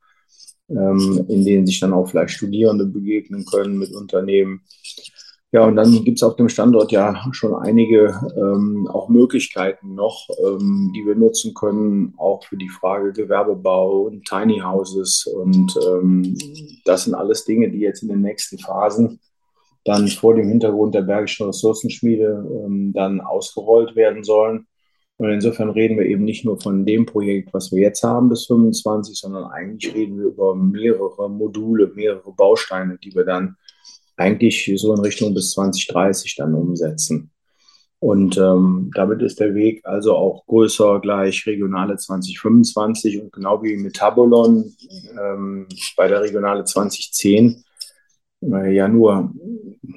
ähm, 0.69 1.25
in 1.27 1.45
denen 1.45 1.65
sich 1.65 1.80
dann 1.80 1.93
auch 1.93 2.10
vielleicht 2.10 2.32
Studierende 2.34 2.86
begegnen 2.86 3.45
können 3.45 3.77
mit 3.77 3.93
Unternehmen. 3.93 4.62
Ja, 5.53 5.65
und 5.65 5.77
dann 5.77 6.03
gibt 6.03 6.17
es 6.17 6.23
auf 6.23 6.36
dem 6.36 6.49
Standort 6.49 6.91
ja 6.91 7.15
schon 7.32 7.56
einige 7.56 8.19
ähm, 8.36 8.86
auch 8.91 9.08
Möglichkeiten 9.08 9.95
noch, 9.95 10.27
ähm, 10.45 10.91
die 10.93 11.06
wir 11.06 11.15
nutzen 11.15 11.53
können, 11.53 12.13
auch 12.17 12.43
für 12.43 12.58
die 12.58 12.67
Frage 12.67 13.13
Gewerbebau 13.13 14.01
und 14.01 14.25
Tiny 14.25 14.60
Houses. 14.60 15.25
Und 15.25 15.73
ähm, 15.88 16.38
das 16.84 17.06
sind 17.06 17.15
alles 17.15 17.45
Dinge, 17.45 17.71
die 17.71 17.80
jetzt 17.80 18.03
in 18.03 18.10
den 18.10 18.21
nächsten 18.21 18.60
Phasen 18.60 19.21
dann 19.86 20.10
vor 20.10 20.36
dem 20.36 20.49
Hintergrund 20.49 20.93
der 20.95 21.03
Bergischen 21.03 21.47
Ressourcenschmiede 21.47 22.45
ähm, 22.65 22.91
dann 22.93 23.21
ausgerollt 23.21 23.95
werden 23.95 24.25
sollen. 24.25 24.67
Und 25.17 25.32
insofern 25.32 25.71
reden 25.71 25.97
wir 25.97 26.06
eben 26.06 26.23
nicht 26.23 26.45
nur 26.45 26.62
von 26.62 26.86
dem 26.86 27.08
Projekt, 27.08 27.51
was 27.53 27.71
wir 27.71 27.82
jetzt 27.82 28.03
haben 28.03 28.30
bis 28.30 28.45
25, 28.45 29.17
sondern 29.17 29.45
eigentlich 29.45 29.93
reden 29.93 30.19
wir 30.19 30.27
über 30.27 30.56
mehrere 30.56 31.30
Module, 31.30 31.91
mehrere 31.95 32.32
Bausteine, 32.32 32.99
die 33.03 33.15
wir 33.15 33.25
dann 33.25 33.58
eigentlich 34.15 34.71
so 34.75 34.93
in 34.93 34.99
Richtung 34.99 35.34
bis 35.34 35.51
2030 35.51 36.36
dann 36.36 36.53
umsetzen. 36.53 37.32
Und 37.99 38.38
ähm, 38.38 38.91
damit 38.93 39.23
ist 39.23 39.39
der 39.39 39.56
Weg 39.56 39.84
also 39.84 40.15
auch 40.15 40.45
größer 40.45 40.99
gleich 40.99 41.47
Regionale 41.47 41.97
2025 41.97 43.19
und 43.19 43.34
genau 43.34 43.63
wie 43.63 43.75
Metabolon 43.75 44.71
ähm, 45.19 45.67
bei 45.95 46.08
der 46.08 46.21
Regionale 46.21 46.63
2010 46.63 47.63
ja 48.41 48.88
nur 48.88 49.34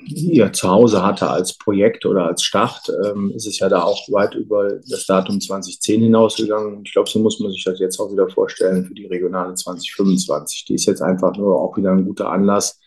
ihr 0.06 0.52
zu 0.52 0.68
Hause 0.68 1.04
hatte 1.04 1.28
als 1.28 1.56
Projekt 1.56 2.06
oder 2.06 2.26
als 2.26 2.42
Start, 2.42 2.90
ähm, 3.04 3.32
ist 3.34 3.46
es 3.46 3.58
ja 3.58 3.68
da 3.68 3.82
auch 3.82 4.08
weit 4.10 4.34
über 4.34 4.80
das 4.88 5.06
Datum 5.06 5.40
2010 5.40 6.02
hinausgegangen. 6.02 6.82
Ich 6.84 6.92
glaube, 6.92 7.08
so 7.08 7.18
muss 7.18 7.40
man 7.40 7.50
sich 7.52 7.64
das 7.64 7.78
jetzt 7.78 7.98
auch 8.00 8.10
wieder 8.12 8.28
vorstellen 8.28 8.84
für 8.84 8.94
die 8.94 9.06
regionale 9.06 9.54
2025. 9.54 10.64
Die 10.66 10.74
ist 10.74 10.86
jetzt 10.86 11.02
einfach 11.02 11.36
nur 11.36 11.60
auch 11.60 11.76
wieder 11.76 11.92
ein 11.92 12.04
guter 12.04 12.30
Anlass, 12.30 12.80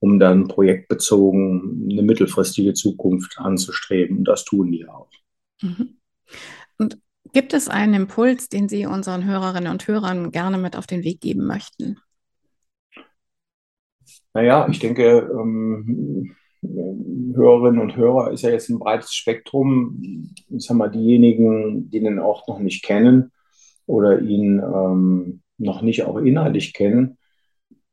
um 0.00 0.18
dann 0.18 0.48
projektbezogen 0.48 1.88
eine 1.90 2.02
mittelfristige 2.02 2.74
Zukunft 2.74 3.38
anzustreben. 3.38 4.18
Und 4.18 4.24
das 4.24 4.44
tun 4.44 4.72
die 4.72 4.86
auch. 4.88 5.10
Mhm. 5.62 5.98
Und 6.78 6.98
gibt 7.32 7.54
es 7.54 7.68
einen 7.68 7.94
Impuls, 7.94 8.48
den 8.48 8.68
Sie 8.68 8.86
unseren 8.86 9.24
Hörerinnen 9.24 9.70
und 9.70 9.86
Hörern 9.86 10.30
gerne 10.30 10.58
mit 10.58 10.76
auf 10.76 10.86
den 10.86 11.04
Weg 11.04 11.20
geben 11.20 11.46
möchten? 11.46 11.98
Naja, 14.34 14.66
ich 14.68 14.80
denke, 14.80 15.30
ähm, 15.32 16.34
Hörerinnen 16.62 17.80
und 17.80 17.96
Hörer 17.96 18.32
ist 18.32 18.42
ja 18.42 18.50
jetzt 18.50 18.68
ein 18.68 18.78
breites 18.78 19.14
Spektrum. 19.14 20.34
Ich 20.50 20.66
sag 20.66 20.76
mal, 20.76 20.90
diejenigen, 20.90 21.88
die 21.90 22.00
den 22.00 22.18
Ort 22.18 22.48
noch 22.48 22.58
nicht 22.58 22.84
kennen 22.84 23.30
oder 23.86 24.20
ihn 24.20 24.58
ähm, 24.58 25.40
noch 25.58 25.82
nicht 25.82 26.04
auch 26.04 26.16
inhaltlich 26.18 26.72
kennen, 26.72 27.16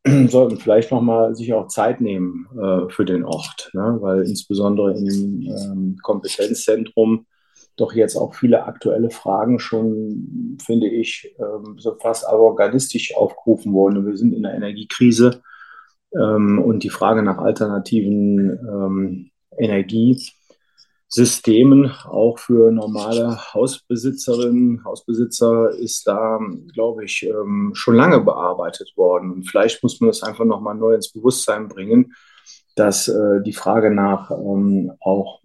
sollten 0.30 0.58
vielleicht 0.58 0.92
noch 0.92 1.02
mal 1.02 1.36
sich 1.36 1.54
auch 1.54 1.68
Zeit 1.68 2.02
nehmen 2.02 2.48
äh, 2.60 2.90
für 2.90 3.06
den 3.06 3.24
Ort, 3.24 3.70
ne? 3.74 3.98
weil 4.00 4.24
insbesondere 4.24 4.98
im 4.98 5.42
ähm, 5.44 5.98
Kompetenzzentrum 6.02 7.28
doch 7.76 7.94
jetzt 7.94 8.16
auch 8.16 8.34
viele 8.34 8.66
aktuelle 8.66 9.12
Fragen 9.12 9.60
schon, 9.60 10.58
finde 10.64 10.88
ich, 10.88 11.36
ähm, 11.40 11.78
so 11.78 11.96
fast 12.00 12.28
avantgardistisch 12.28 13.16
aufgerufen 13.16 13.74
worden. 13.74 14.06
Wir 14.06 14.18
sind 14.18 14.34
in 14.34 14.46
einer 14.46 14.56
Energiekrise 14.56 15.42
und 16.12 16.84
die 16.84 16.90
Frage 16.90 17.24
nach 17.24 17.38
alternativen 17.38 18.60
ähm, 18.68 19.32
Energiesystemen 19.58 21.92
auch 22.06 22.40
für 22.40 22.72
normale 22.72 23.38
Hausbesitzerinnen, 23.54 24.84
Hausbesitzer 24.84 25.72
ist 25.72 26.08
da, 26.08 26.40
glaube 26.74 27.06
ich, 27.06 27.24
ähm, 27.24 27.72
schon 27.74 27.96
lange 27.96 28.20
bearbeitet 28.22 28.94
worden. 28.96 29.32
Und 29.32 29.50
vielleicht 29.50 29.84
muss 29.84 30.00
man 30.02 30.10
das 30.10 30.24
einfach 30.24 30.46
nochmal 30.46 30.76
neu 30.76 30.96
ins 30.96 31.12
Bewusstsein 31.12 31.68
bringen, 31.68 32.14
dass 32.76 33.08
äh, 33.08 33.42
die 33.44 33.54
Frage 33.54 33.92
nach 33.92 34.32
ähm, 34.32 34.92
auch 35.00 35.42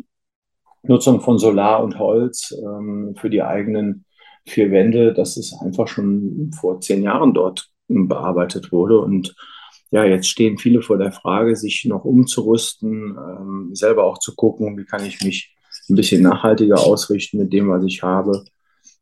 Nutzung 0.82 1.20
von 1.20 1.38
Solar 1.38 1.82
und 1.82 1.98
Holz 1.98 2.52
ähm, 2.52 3.14
für 3.18 3.30
die 3.30 3.42
eigenen 3.42 4.04
vier 4.46 4.70
Wände, 4.70 5.12
dass 5.12 5.36
es 5.36 5.54
einfach 5.60 5.88
schon 5.88 6.52
vor 6.58 6.80
zehn 6.80 7.02
Jahren 7.02 7.34
dort 7.34 7.68
bearbeitet 7.88 8.72
wurde. 8.72 9.00
Und 9.00 9.34
ja, 9.90 10.04
jetzt 10.04 10.28
stehen 10.28 10.58
viele 10.58 10.82
vor 10.82 10.98
der 10.98 11.12
Frage, 11.12 11.56
sich 11.56 11.84
noch 11.84 12.04
umzurüsten, 12.04 13.16
ähm, 13.16 13.70
selber 13.74 14.04
auch 14.04 14.18
zu 14.18 14.34
gucken, 14.34 14.76
wie 14.76 14.84
kann 14.84 15.04
ich 15.04 15.22
mich 15.22 15.54
ein 15.88 15.94
bisschen 15.94 16.22
nachhaltiger 16.22 16.80
ausrichten 16.80 17.38
mit 17.38 17.52
dem, 17.52 17.68
was 17.68 17.84
ich 17.84 18.02
habe. 18.02 18.44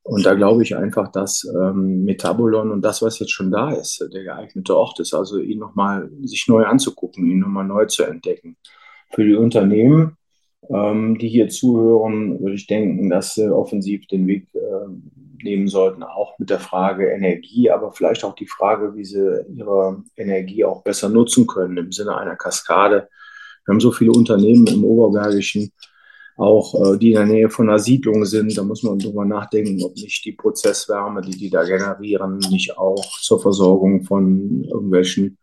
Und 0.03 0.27
da 0.27 0.35
glaube 0.35 0.63
ich 0.63 0.77
einfach, 0.77 1.11
dass 1.11 1.45
ähm, 1.45 2.05
Metabolon 2.05 2.71
und 2.71 2.83
das, 2.83 3.01
was 3.01 3.19
jetzt 3.19 3.33
schon 3.33 3.51
da 3.51 3.73
ist, 3.73 4.07
der 4.13 4.25
geeignete 4.25 4.77
Ort 4.77 5.01
ist, 5.01 5.15
also 5.15 5.39
ihn 5.39 5.59
nochmal 5.59 6.11
sich 6.23 6.47
neu 6.47 6.65
anzugucken, 6.65 7.25
ihn 7.25 7.39
nochmal 7.39 7.65
neu 7.65 7.87
zu 7.87 8.05
entdecken. 8.05 8.57
Für 9.11 9.25
die 9.25 9.35
Unternehmen 9.35 10.19
ähm, 10.71 11.19
die 11.19 11.29
hier 11.29 11.49
zuhören, 11.49 12.41
würde 12.41 12.55
ich 12.55 12.67
denken, 12.67 13.11
dass 13.11 13.35
sie 13.35 13.53
offensiv 13.53 14.07
den 14.07 14.27
Weg 14.27 14.49
äh, 14.55 14.59
nehmen 15.45 15.69
sollten, 15.69 16.03
auch 16.03 16.39
mit 16.39 16.51
der 16.51 16.59
Frage 16.59 17.11
Energie, 17.11 17.71
aber 17.71 17.93
vielleicht 17.93 18.25
auch 18.25 18.35
die 18.35 18.47
Frage, 18.47 18.97
wie 18.97 19.05
sie 19.05 19.45
ihre 19.55 20.03
Energie 20.17 20.65
auch 20.65 20.83
besser 20.83 21.09
nutzen 21.09 21.47
können 21.47 21.77
im 21.77 21.93
Sinne 21.93 22.17
einer 22.17 22.37
Kaskade. 22.37 23.09
Wir 23.65 23.73
haben 23.73 23.81
so 23.81 23.93
viele 23.93 24.13
Unternehmen 24.13 24.67
im 24.67 24.85
Oberbergischen, 24.85 25.73
auch 26.37 26.75
äh, 26.75 26.99
die 26.99 27.11
in 27.11 27.17
der 27.17 27.27
Nähe 27.27 27.51
von 27.51 27.69
einer 27.69 27.79
Siedlung 27.79 28.25
sind. 28.25 28.57
Da 28.59 28.65
muss 28.65 28.83
man 28.83 28.99
drüber 28.99 29.25
nachdenken, 29.25 29.83
ob 29.85 29.95
nicht 29.95 30.25
die 30.25 30.33
Prozesswärme, 30.33 31.21
die 31.23 31.37
die 31.37 31.51
da 31.51 31.63
generieren, 31.65 32.39
nicht 32.51 32.77
auch 32.77 33.05
zur 33.21 33.41
Versorgung 33.41 34.03
von 34.03 34.65
irgendwelchen 34.65 35.39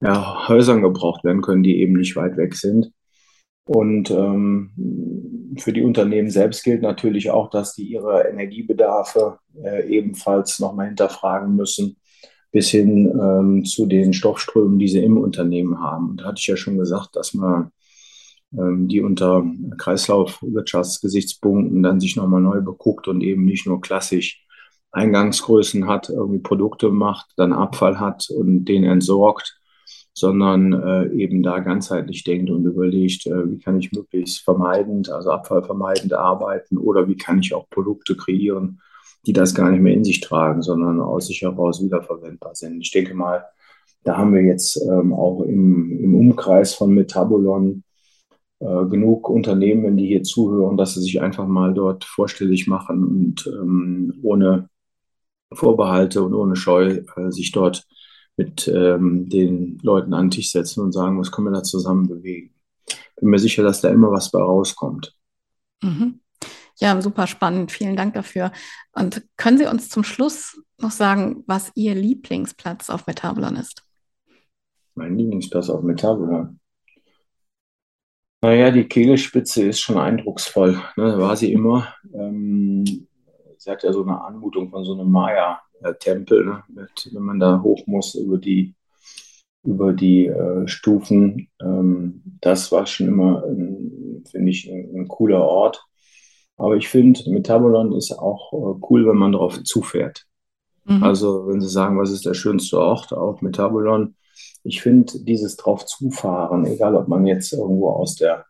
ja, 0.00 0.48
Häusern 0.48 0.82
gebraucht 0.82 1.24
werden 1.24 1.42
können, 1.42 1.62
die 1.62 1.80
eben 1.80 1.94
nicht 1.94 2.16
weit 2.16 2.36
weg 2.36 2.54
sind. 2.54 2.92
Und 3.66 4.10
ähm, 4.10 4.70
für 5.58 5.72
die 5.72 5.82
Unternehmen 5.82 6.30
selbst 6.30 6.64
gilt 6.64 6.82
natürlich 6.82 7.30
auch, 7.30 7.50
dass 7.50 7.74
die 7.74 7.84
ihre 7.84 8.28
Energiebedarfe 8.28 9.38
äh, 9.62 9.88
ebenfalls 9.88 10.60
nochmal 10.60 10.86
hinterfragen 10.86 11.56
müssen, 11.56 11.96
bis 12.50 12.70
hin 12.70 13.08
ähm, 13.08 13.64
zu 13.64 13.86
den 13.86 14.12
Stoffströmen, 14.12 14.78
die 14.78 14.88
sie 14.88 15.02
im 15.02 15.18
Unternehmen 15.18 15.80
haben. 15.80 16.10
Und 16.10 16.20
da 16.20 16.26
hatte 16.26 16.38
ich 16.38 16.46
ja 16.46 16.56
schon 16.56 16.78
gesagt, 16.78 17.16
dass 17.16 17.34
man 17.34 17.70
ähm, 18.56 18.88
die 18.88 19.00
unter 19.00 19.44
Kreislaufwirtschaftsgesichtspunkten 19.78 21.82
dann 21.82 22.00
sich 22.00 22.16
nochmal 22.16 22.40
neu 22.40 22.60
beguckt 22.60 23.08
und 23.08 23.20
eben 23.22 23.44
nicht 23.44 23.66
nur 23.66 23.80
klassisch 23.80 24.44
Eingangsgrößen 24.92 25.88
hat, 25.88 26.08
irgendwie 26.08 26.38
Produkte 26.38 26.90
macht, 26.90 27.32
dann 27.36 27.52
Abfall 27.52 27.98
hat 27.98 28.28
und 28.30 28.66
den 28.66 28.84
entsorgt, 28.84 29.60
sondern 30.14 30.72
äh, 30.72 31.08
eben 31.12 31.42
da 31.42 31.58
ganzheitlich 31.58 32.22
denkt 32.22 32.48
und 32.48 32.64
überlegt, 32.64 33.26
äh, 33.26 33.50
wie 33.50 33.58
kann 33.58 33.78
ich 33.78 33.92
möglichst 33.92 34.42
vermeidend, 34.44 35.10
also 35.10 35.30
abfallvermeidend 35.30 36.12
arbeiten 36.12 36.78
oder 36.78 37.08
wie 37.08 37.16
kann 37.16 37.40
ich 37.40 37.52
auch 37.52 37.68
Produkte 37.68 38.16
kreieren, 38.16 38.80
die 39.26 39.32
das 39.32 39.54
gar 39.54 39.70
nicht 39.70 39.80
mehr 39.80 39.94
in 39.94 40.04
sich 40.04 40.20
tragen, 40.20 40.62
sondern 40.62 41.00
aus 41.00 41.26
sich 41.26 41.42
heraus 41.42 41.82
wiederverwendbar 41.82 42.54
sind. 42.54 42.80
Ich 42.80 42.92
denke 42.92 43.14
mal, 43.14 43.44
da 44.04 44.16
haben 44.16 44.34
wir 44.34 44.42
jetzt 44.42 44.80
ähm, 44.82 45.12
auch 45.12 45.40
im, 45.42 45.90
im 45.98 46.14
Umkreis 46.14 46.74
von 46.74 46.94
Metabolon 46.94 47.82
äh, 48.60 48.84
genug 48.86 49.28
Unternehmen, 49.28 49.96
die 49.96 50.06
hier 50.06 50.22
zuhören, 50.22 50.76
dass 50.76 50.94
sie 50.94 51.00
sich 51.00 51.20
einfach 51.20 51.46
mal 51.48 51.74
dort 51.74 52.04
vorstellig 52.04 52.68
machen 52.68 53.02
und 53.04 53.46
ähm, 53.46 54.14
ohne 54.22 54.68
Vorbehalte 55.52 56.22
und 56.22 56.34
ohne 56.34 56.54
Scheu 56.54 57.02
äh, 57.16 57.30
sich 57.30 57.50
dort 57.50 57.86
mit 58.36 58.68
ähm, 58.68 59.28
den 59.28 59.78
Leuten 59.82 60.12
an 60.14 60.26
den 60.26 60.30
Tisch 60.30 60.50
setzen 60.50 60.80
und 60.80 60.92
sagen, 60.92 61.18
was 61.18 61.30
können 61.30 61.48
wir 61.48 61.52
da 61.52 61.62
zusammen 61.62 62.08
bewegen. 62.08 62.54
Bin 63.16 63.30
mir 63.30 63.38
sicher, 63.38 63.62
dass 63.62 63.80
da 63.80 63.88
immer 63.90 64.10
was 64.10 64.30
bei 64.30 64.40
rauskommt. 64.40 65.14
Mhm. 65.82 66.20
Ja, 66.78 67.00
super 67.00 67.26
spannend. 67.26 67.70
Vielen 67.70 67.96
Dank 67.96 68.14
dafür. 68.14 68.50
Und 68.92 69.24
können 69.36 69.58
Sie 69.58 69.66
uns 69.66 69.88
zum 69.88 70.02
Schluss 70.02 70.60
noch 70.78 70.90
sagen, 70.90 71.44
was 71.46 71.70
Ihr 71.76 71.94
Lieblingsplatz 71.94 72.90
auf 72.90 73.06
Metabolon 73.06 73.56
ist? 73.56 73.84
Mein 74.96 75.16
Lieblingsplatz 75.16 75.70
auf 75.70 75.82
Metabolon. 75.82 76.58
Naja, 78.42 78.70
die 78.70 78.84
Kegelspitze 78.84 79.68
ist 79.68 79.80
schon 79.80 79.96
eindrucksvoll. 79.96 80.78
Ne? 80.96 81.18
War 81.18 81.36
sie 81.36 81.52
immer. 81.52 81.94
Ähm, 82.12 82.84
sie 83.56 83.70
hat 83.70 83.82
ja 83.82 83.92
so 83.92 84.02
eine 84.02 84.22
Anmutung 84.22 84.68
von 84.70 84.84
so 84.84 84.92
einem 84.92 85.10
Maya, 85.10 85.62
äh, 85.84 85.94
Tempel, 85.94 86.44
ne? 86.44 86.62
Mit, 86.68 87.10
wenn 87.12 87.22
man 87.22 87.38
da 87.38 87.62
hoch 87.62 87.86
muss 87.86 88.14
über 88.14 88.38
die, 88.38 88.74
über 89.64 89.92
die 89.92 90.26
äh, 90.26 90.66
Stufen. 90.66 91.48
Ähm, 91.60 92.22
das 92.40 92.72
war 92.72 92.86
schon 92.86 93.08
immer, 93.08 93.42
finde 94.30 94.50
ich, 94.50 94.70
ein, 94.70 94.90
ein, 94.94 95.08
cooler 95.08 95.42
Ort. 95.42 95.84
Aber 96.56 96.76
ich 96.76 96.88
finde, 96.88 97.28
Metabolon 97.30 97.92
ist 97.92 98.12
auch 98.12 98.52
äh, 98.52 98.80
cool, 98.88 99.06
wenn 99.06 99.16
man 99.16 99.32
darauf 99.32 99.62
zufährt. 99.64 100.26
Mhm. 100.84 101.02
Also, 101.02 101.46
wenn 101.48 101.60
Sie 101.60 101.68
sagen, 101.68 101.98
was 101.98 102.10
ist 102.10 102.26
der 102.26 102.34
schönste 102.34 102.78
Ort 102.78 103.12
auf 103.12 103.42
Metabolon? 103.42 104.16
Ich 104.62 104.82
finde, 104.82 105.20
dieses 105.20 105.56
drauf 105.56 105.84
zufahren, 105.84 106.64
egal 106.64 106.94
ob 106.96 107.08
man 107.08 107.26
jetzt 107.26 107.52
irgendwo 107.52 107.90
aus 107.90 108.16
der 108.16 108.46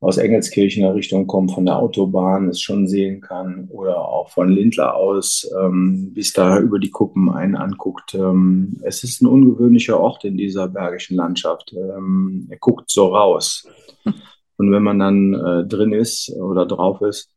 aus 0.00 0.16
Engelskirchener 0.16 0.94
Richtung 0.94 1.26
kommt, 1.26 1.52
von 1.52 1.66
der 1.66 1.78
Autobahn 1.78 2.48
es 2.48 2.60
schon 2.60 2.88
sehen 2.88 3.20
kann 3.20 3.68
oder 3.70 3.98
auch 3.98 4.30
von 4.30 4.48
Lindler 4.48 4.96
aus, 4.96 5.48
ähm, 5.60 6.12
bis 6.14 6.32
da 6.32 6.58
über 6.58 6.78
die 6.78 6.90
Kuppen 6.90 7.30
einen 7.30 7.54
anguckt. 7.54 8.14
Ähm, 8.14 8.78
es 8.82 9.04
ist 9.04 9.20
ein 9.20 9.26
ungewöhnlicher 9.26 10.00
Ort 10.00 10.24
in 10.24 10.38
dieser 10.38 10.68
bergischen 10.68 11.16
Landschaft. 11.16 11.74
Ähm, 11.74 12.46
er 12.48 12.56
guckt 12.56 12.90
so 12.90 13.08
raus. 13.14 13.68
Und 14.56 14.72
wenn 14.72 14.82
man 14.82 14.98
dann 14.98 15.34
äh, 15.34 15.66
drin 15.66 15.92
ist 15.92 16.30
oder 16.34 16.64
drauf 16.66 17.02
ist, 17.02 17.30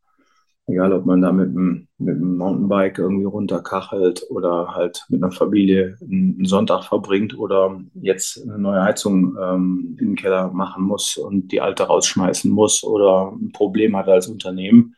Egal, 0.66 0.94
ob 0.94 1.04
man 1.04 1.20
da 1.20 1.30
mit 1.30 1.54
dem, 1.54 1.88
mit 1.98 2.16
dem 2.16 2.38
Mountainbike 2.38 2.98
irgendwie 2.98 3.26
runterkachelt 3.26 4.24
oder 4.30 4.74
halt 4.74 5.04
mit 5.10 5.22
einer 5.22 5.30
Familie 5.30 5.98
einen 6.00 6.46
Sonntag 6.46 6.84
verbringt 6.84 7.38
oder 7.38 7.78
jetzt 7.94 8.42
eine 8.42 8.58
neue 8.58 8.82
Heizung 8.82 9.36
ähm, 9.40 9.96
in 10.00 10.06
den 10.06 10.16
Keller 10.16 10.50
machen 10.52 10.84
muss 10.84 11.18
und 11.18 11.52
die 11.52 11.60
alte 11.60 11.82
rausschmeißen 11.82 12.50
muss 12.50 12.82
oder 12.82 13.32
ein 13.32 13.52
Problem 13.52 13.94
hat 13.94 14.08
als 14.08 14.26
Unternehmen. 14.28 14.94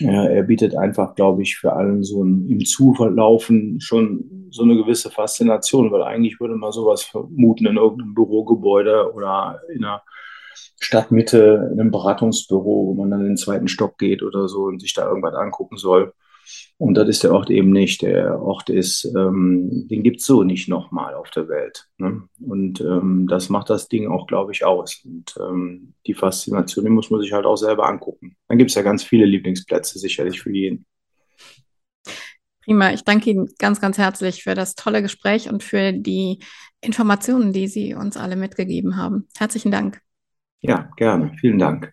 Er 0.00 0.44
bietet 0.44 0.76
einfach, 0.76 1.14
glaube 1.16 1.42
ich, 1.42 1.56
für 1.56 1.72
allen 1.72 2.04
so 2.04 2.22
ein, 2.22 2.48
im 2.48 2.64
Zulaufen 2.64 3.80
schon 3.80 4.48
so 4.50 4.62
eine 4.62 4.76
gewisse 4.76 5.10
Faszination, 5.10 5.90
weil 5.90 6.02
eigentlich 6.02 6.38
würde 6.40 6.54
man 6.54 6.72
sowas 6.72 7.02
vermuten 7.02 7.66
in 7.66 7.76
irgendeinem 7.76 8.14
Bürogebäude 8.14 9.12
oder 9.12 9.60
in 9.74 9.84
einer 9.84 10.02
Stadtmitte 10.80 11.70
in 11.72 11.80
einem 11.80 11.90
Beratungsbüro, 11.90 12.86
wo 12.86 12.94
man 12.94 13.10
dann 13.10 13.20
in 13.20 13.28
den 13.28 13.36
zweiten 13.36 13.68
Stock 13.68 13.98
geht 13.98 14.22
oder 14.22 14.48
so 14.48 14.64
und 14.64 14.80
sich 14.80 14.94
da 14.94 15.08
irgendwas 15.08 15.34
angucken 15.34 15.76
soll. 15.76 16.12
Und 16.78 16.94
das 16.94 17.08
ist 17.08 17.24
der 17.24 17.32
Ort 17.32 17.50
eben 17.50 17.70
nicht. 17.70 18.02
Der 18.02 18.40
Ort 18.40 18.70
ist, 18.70 19.04
ähm, 19.04 19.88
den 19.88 20.02
gibt 20.02 20.20
es 20.20 20.26
so 20.26 20.44
nicht 20.44 20.68
nochmal 20.68 21.14
auf 21.14 21.30
der 21.30 21.48
Welt. 21.48 21.88
Ne? 21.98 22.22
Und 22.40 22.80
ähm, 22.80 23.26
das 23.28 23.48
macht 23.48 23.70
das 23.70 23.88
Ding 23.88 24.08
auch, 24.08 24.26
glaube 24.26 24.52
ich, 24.52 24.64
aus. 24.64 25.02
Und 25.04 25.34
ähm, 25.40 25.94
die 26.06 26.14
Faszination, 26.14 26.84
die 26.84 26.90
muss 26.90 27.10
man 27.10 27.20
sich 27.20 27.32
halt 27.32 27.46
auch 27.46 27.56
selber 27.56 27.86
angucken. 27.88 28.36
Dann 28.48 28.58
gibt 28.58 28.70
es 28.70 28.76
ja 28.76 28.82
ganz 28.82 29.02
viele 29.02 29.26
Lieblingsplätze, 29.26 29.98
sicherlich 29.98 30.40
für 30.40 30.52
jeden. 30.52 30.86
Prima, 32.64 32.92
ich 32.92 33.02
danke 33.02 33.30
Ihnen 33.30 33.48
ganz, 33.58 33.80
ganz 33.80 33.98
herzlich 33.98 34.42
für 34.42 34.54
das 34.54 34.74
tolle 34.74 35.02
Gespräch 35.02 35.48
und 35.48 35.62
für 35.62 35.92
die 35.92 36.38
Informationen, 36.80 37.52
die 37.52 37.66
Sie 37.66 37.94
uns 37.94 38.16
alle 38.16 38.36
mitgegeben 38.36 38.96
haben. 38.96 39.26
Herzlichen 39.36 39.70
Dank. 39.70 40.00
Ja, 40.60 40.90
gerne. 40.96 41.32
Vielen 41.40 41.58
Dank. 41.58 41.92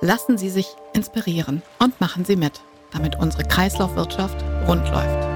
Lassen 0.00 0.36
Sie 0.36 0.50
sich 0.50 0.66
inspirieren 0.92 1.62
und 1.78 1.98
machen 2.00 2.24
Sie 2.24 2.36
mit, 2.36 2.60
damit 2.92 3.16
unsere 3.16 3.44
Kreislaufwirtschaft 3.44 4.44
rund 4.68 4.86
läuft. 4.90 5.33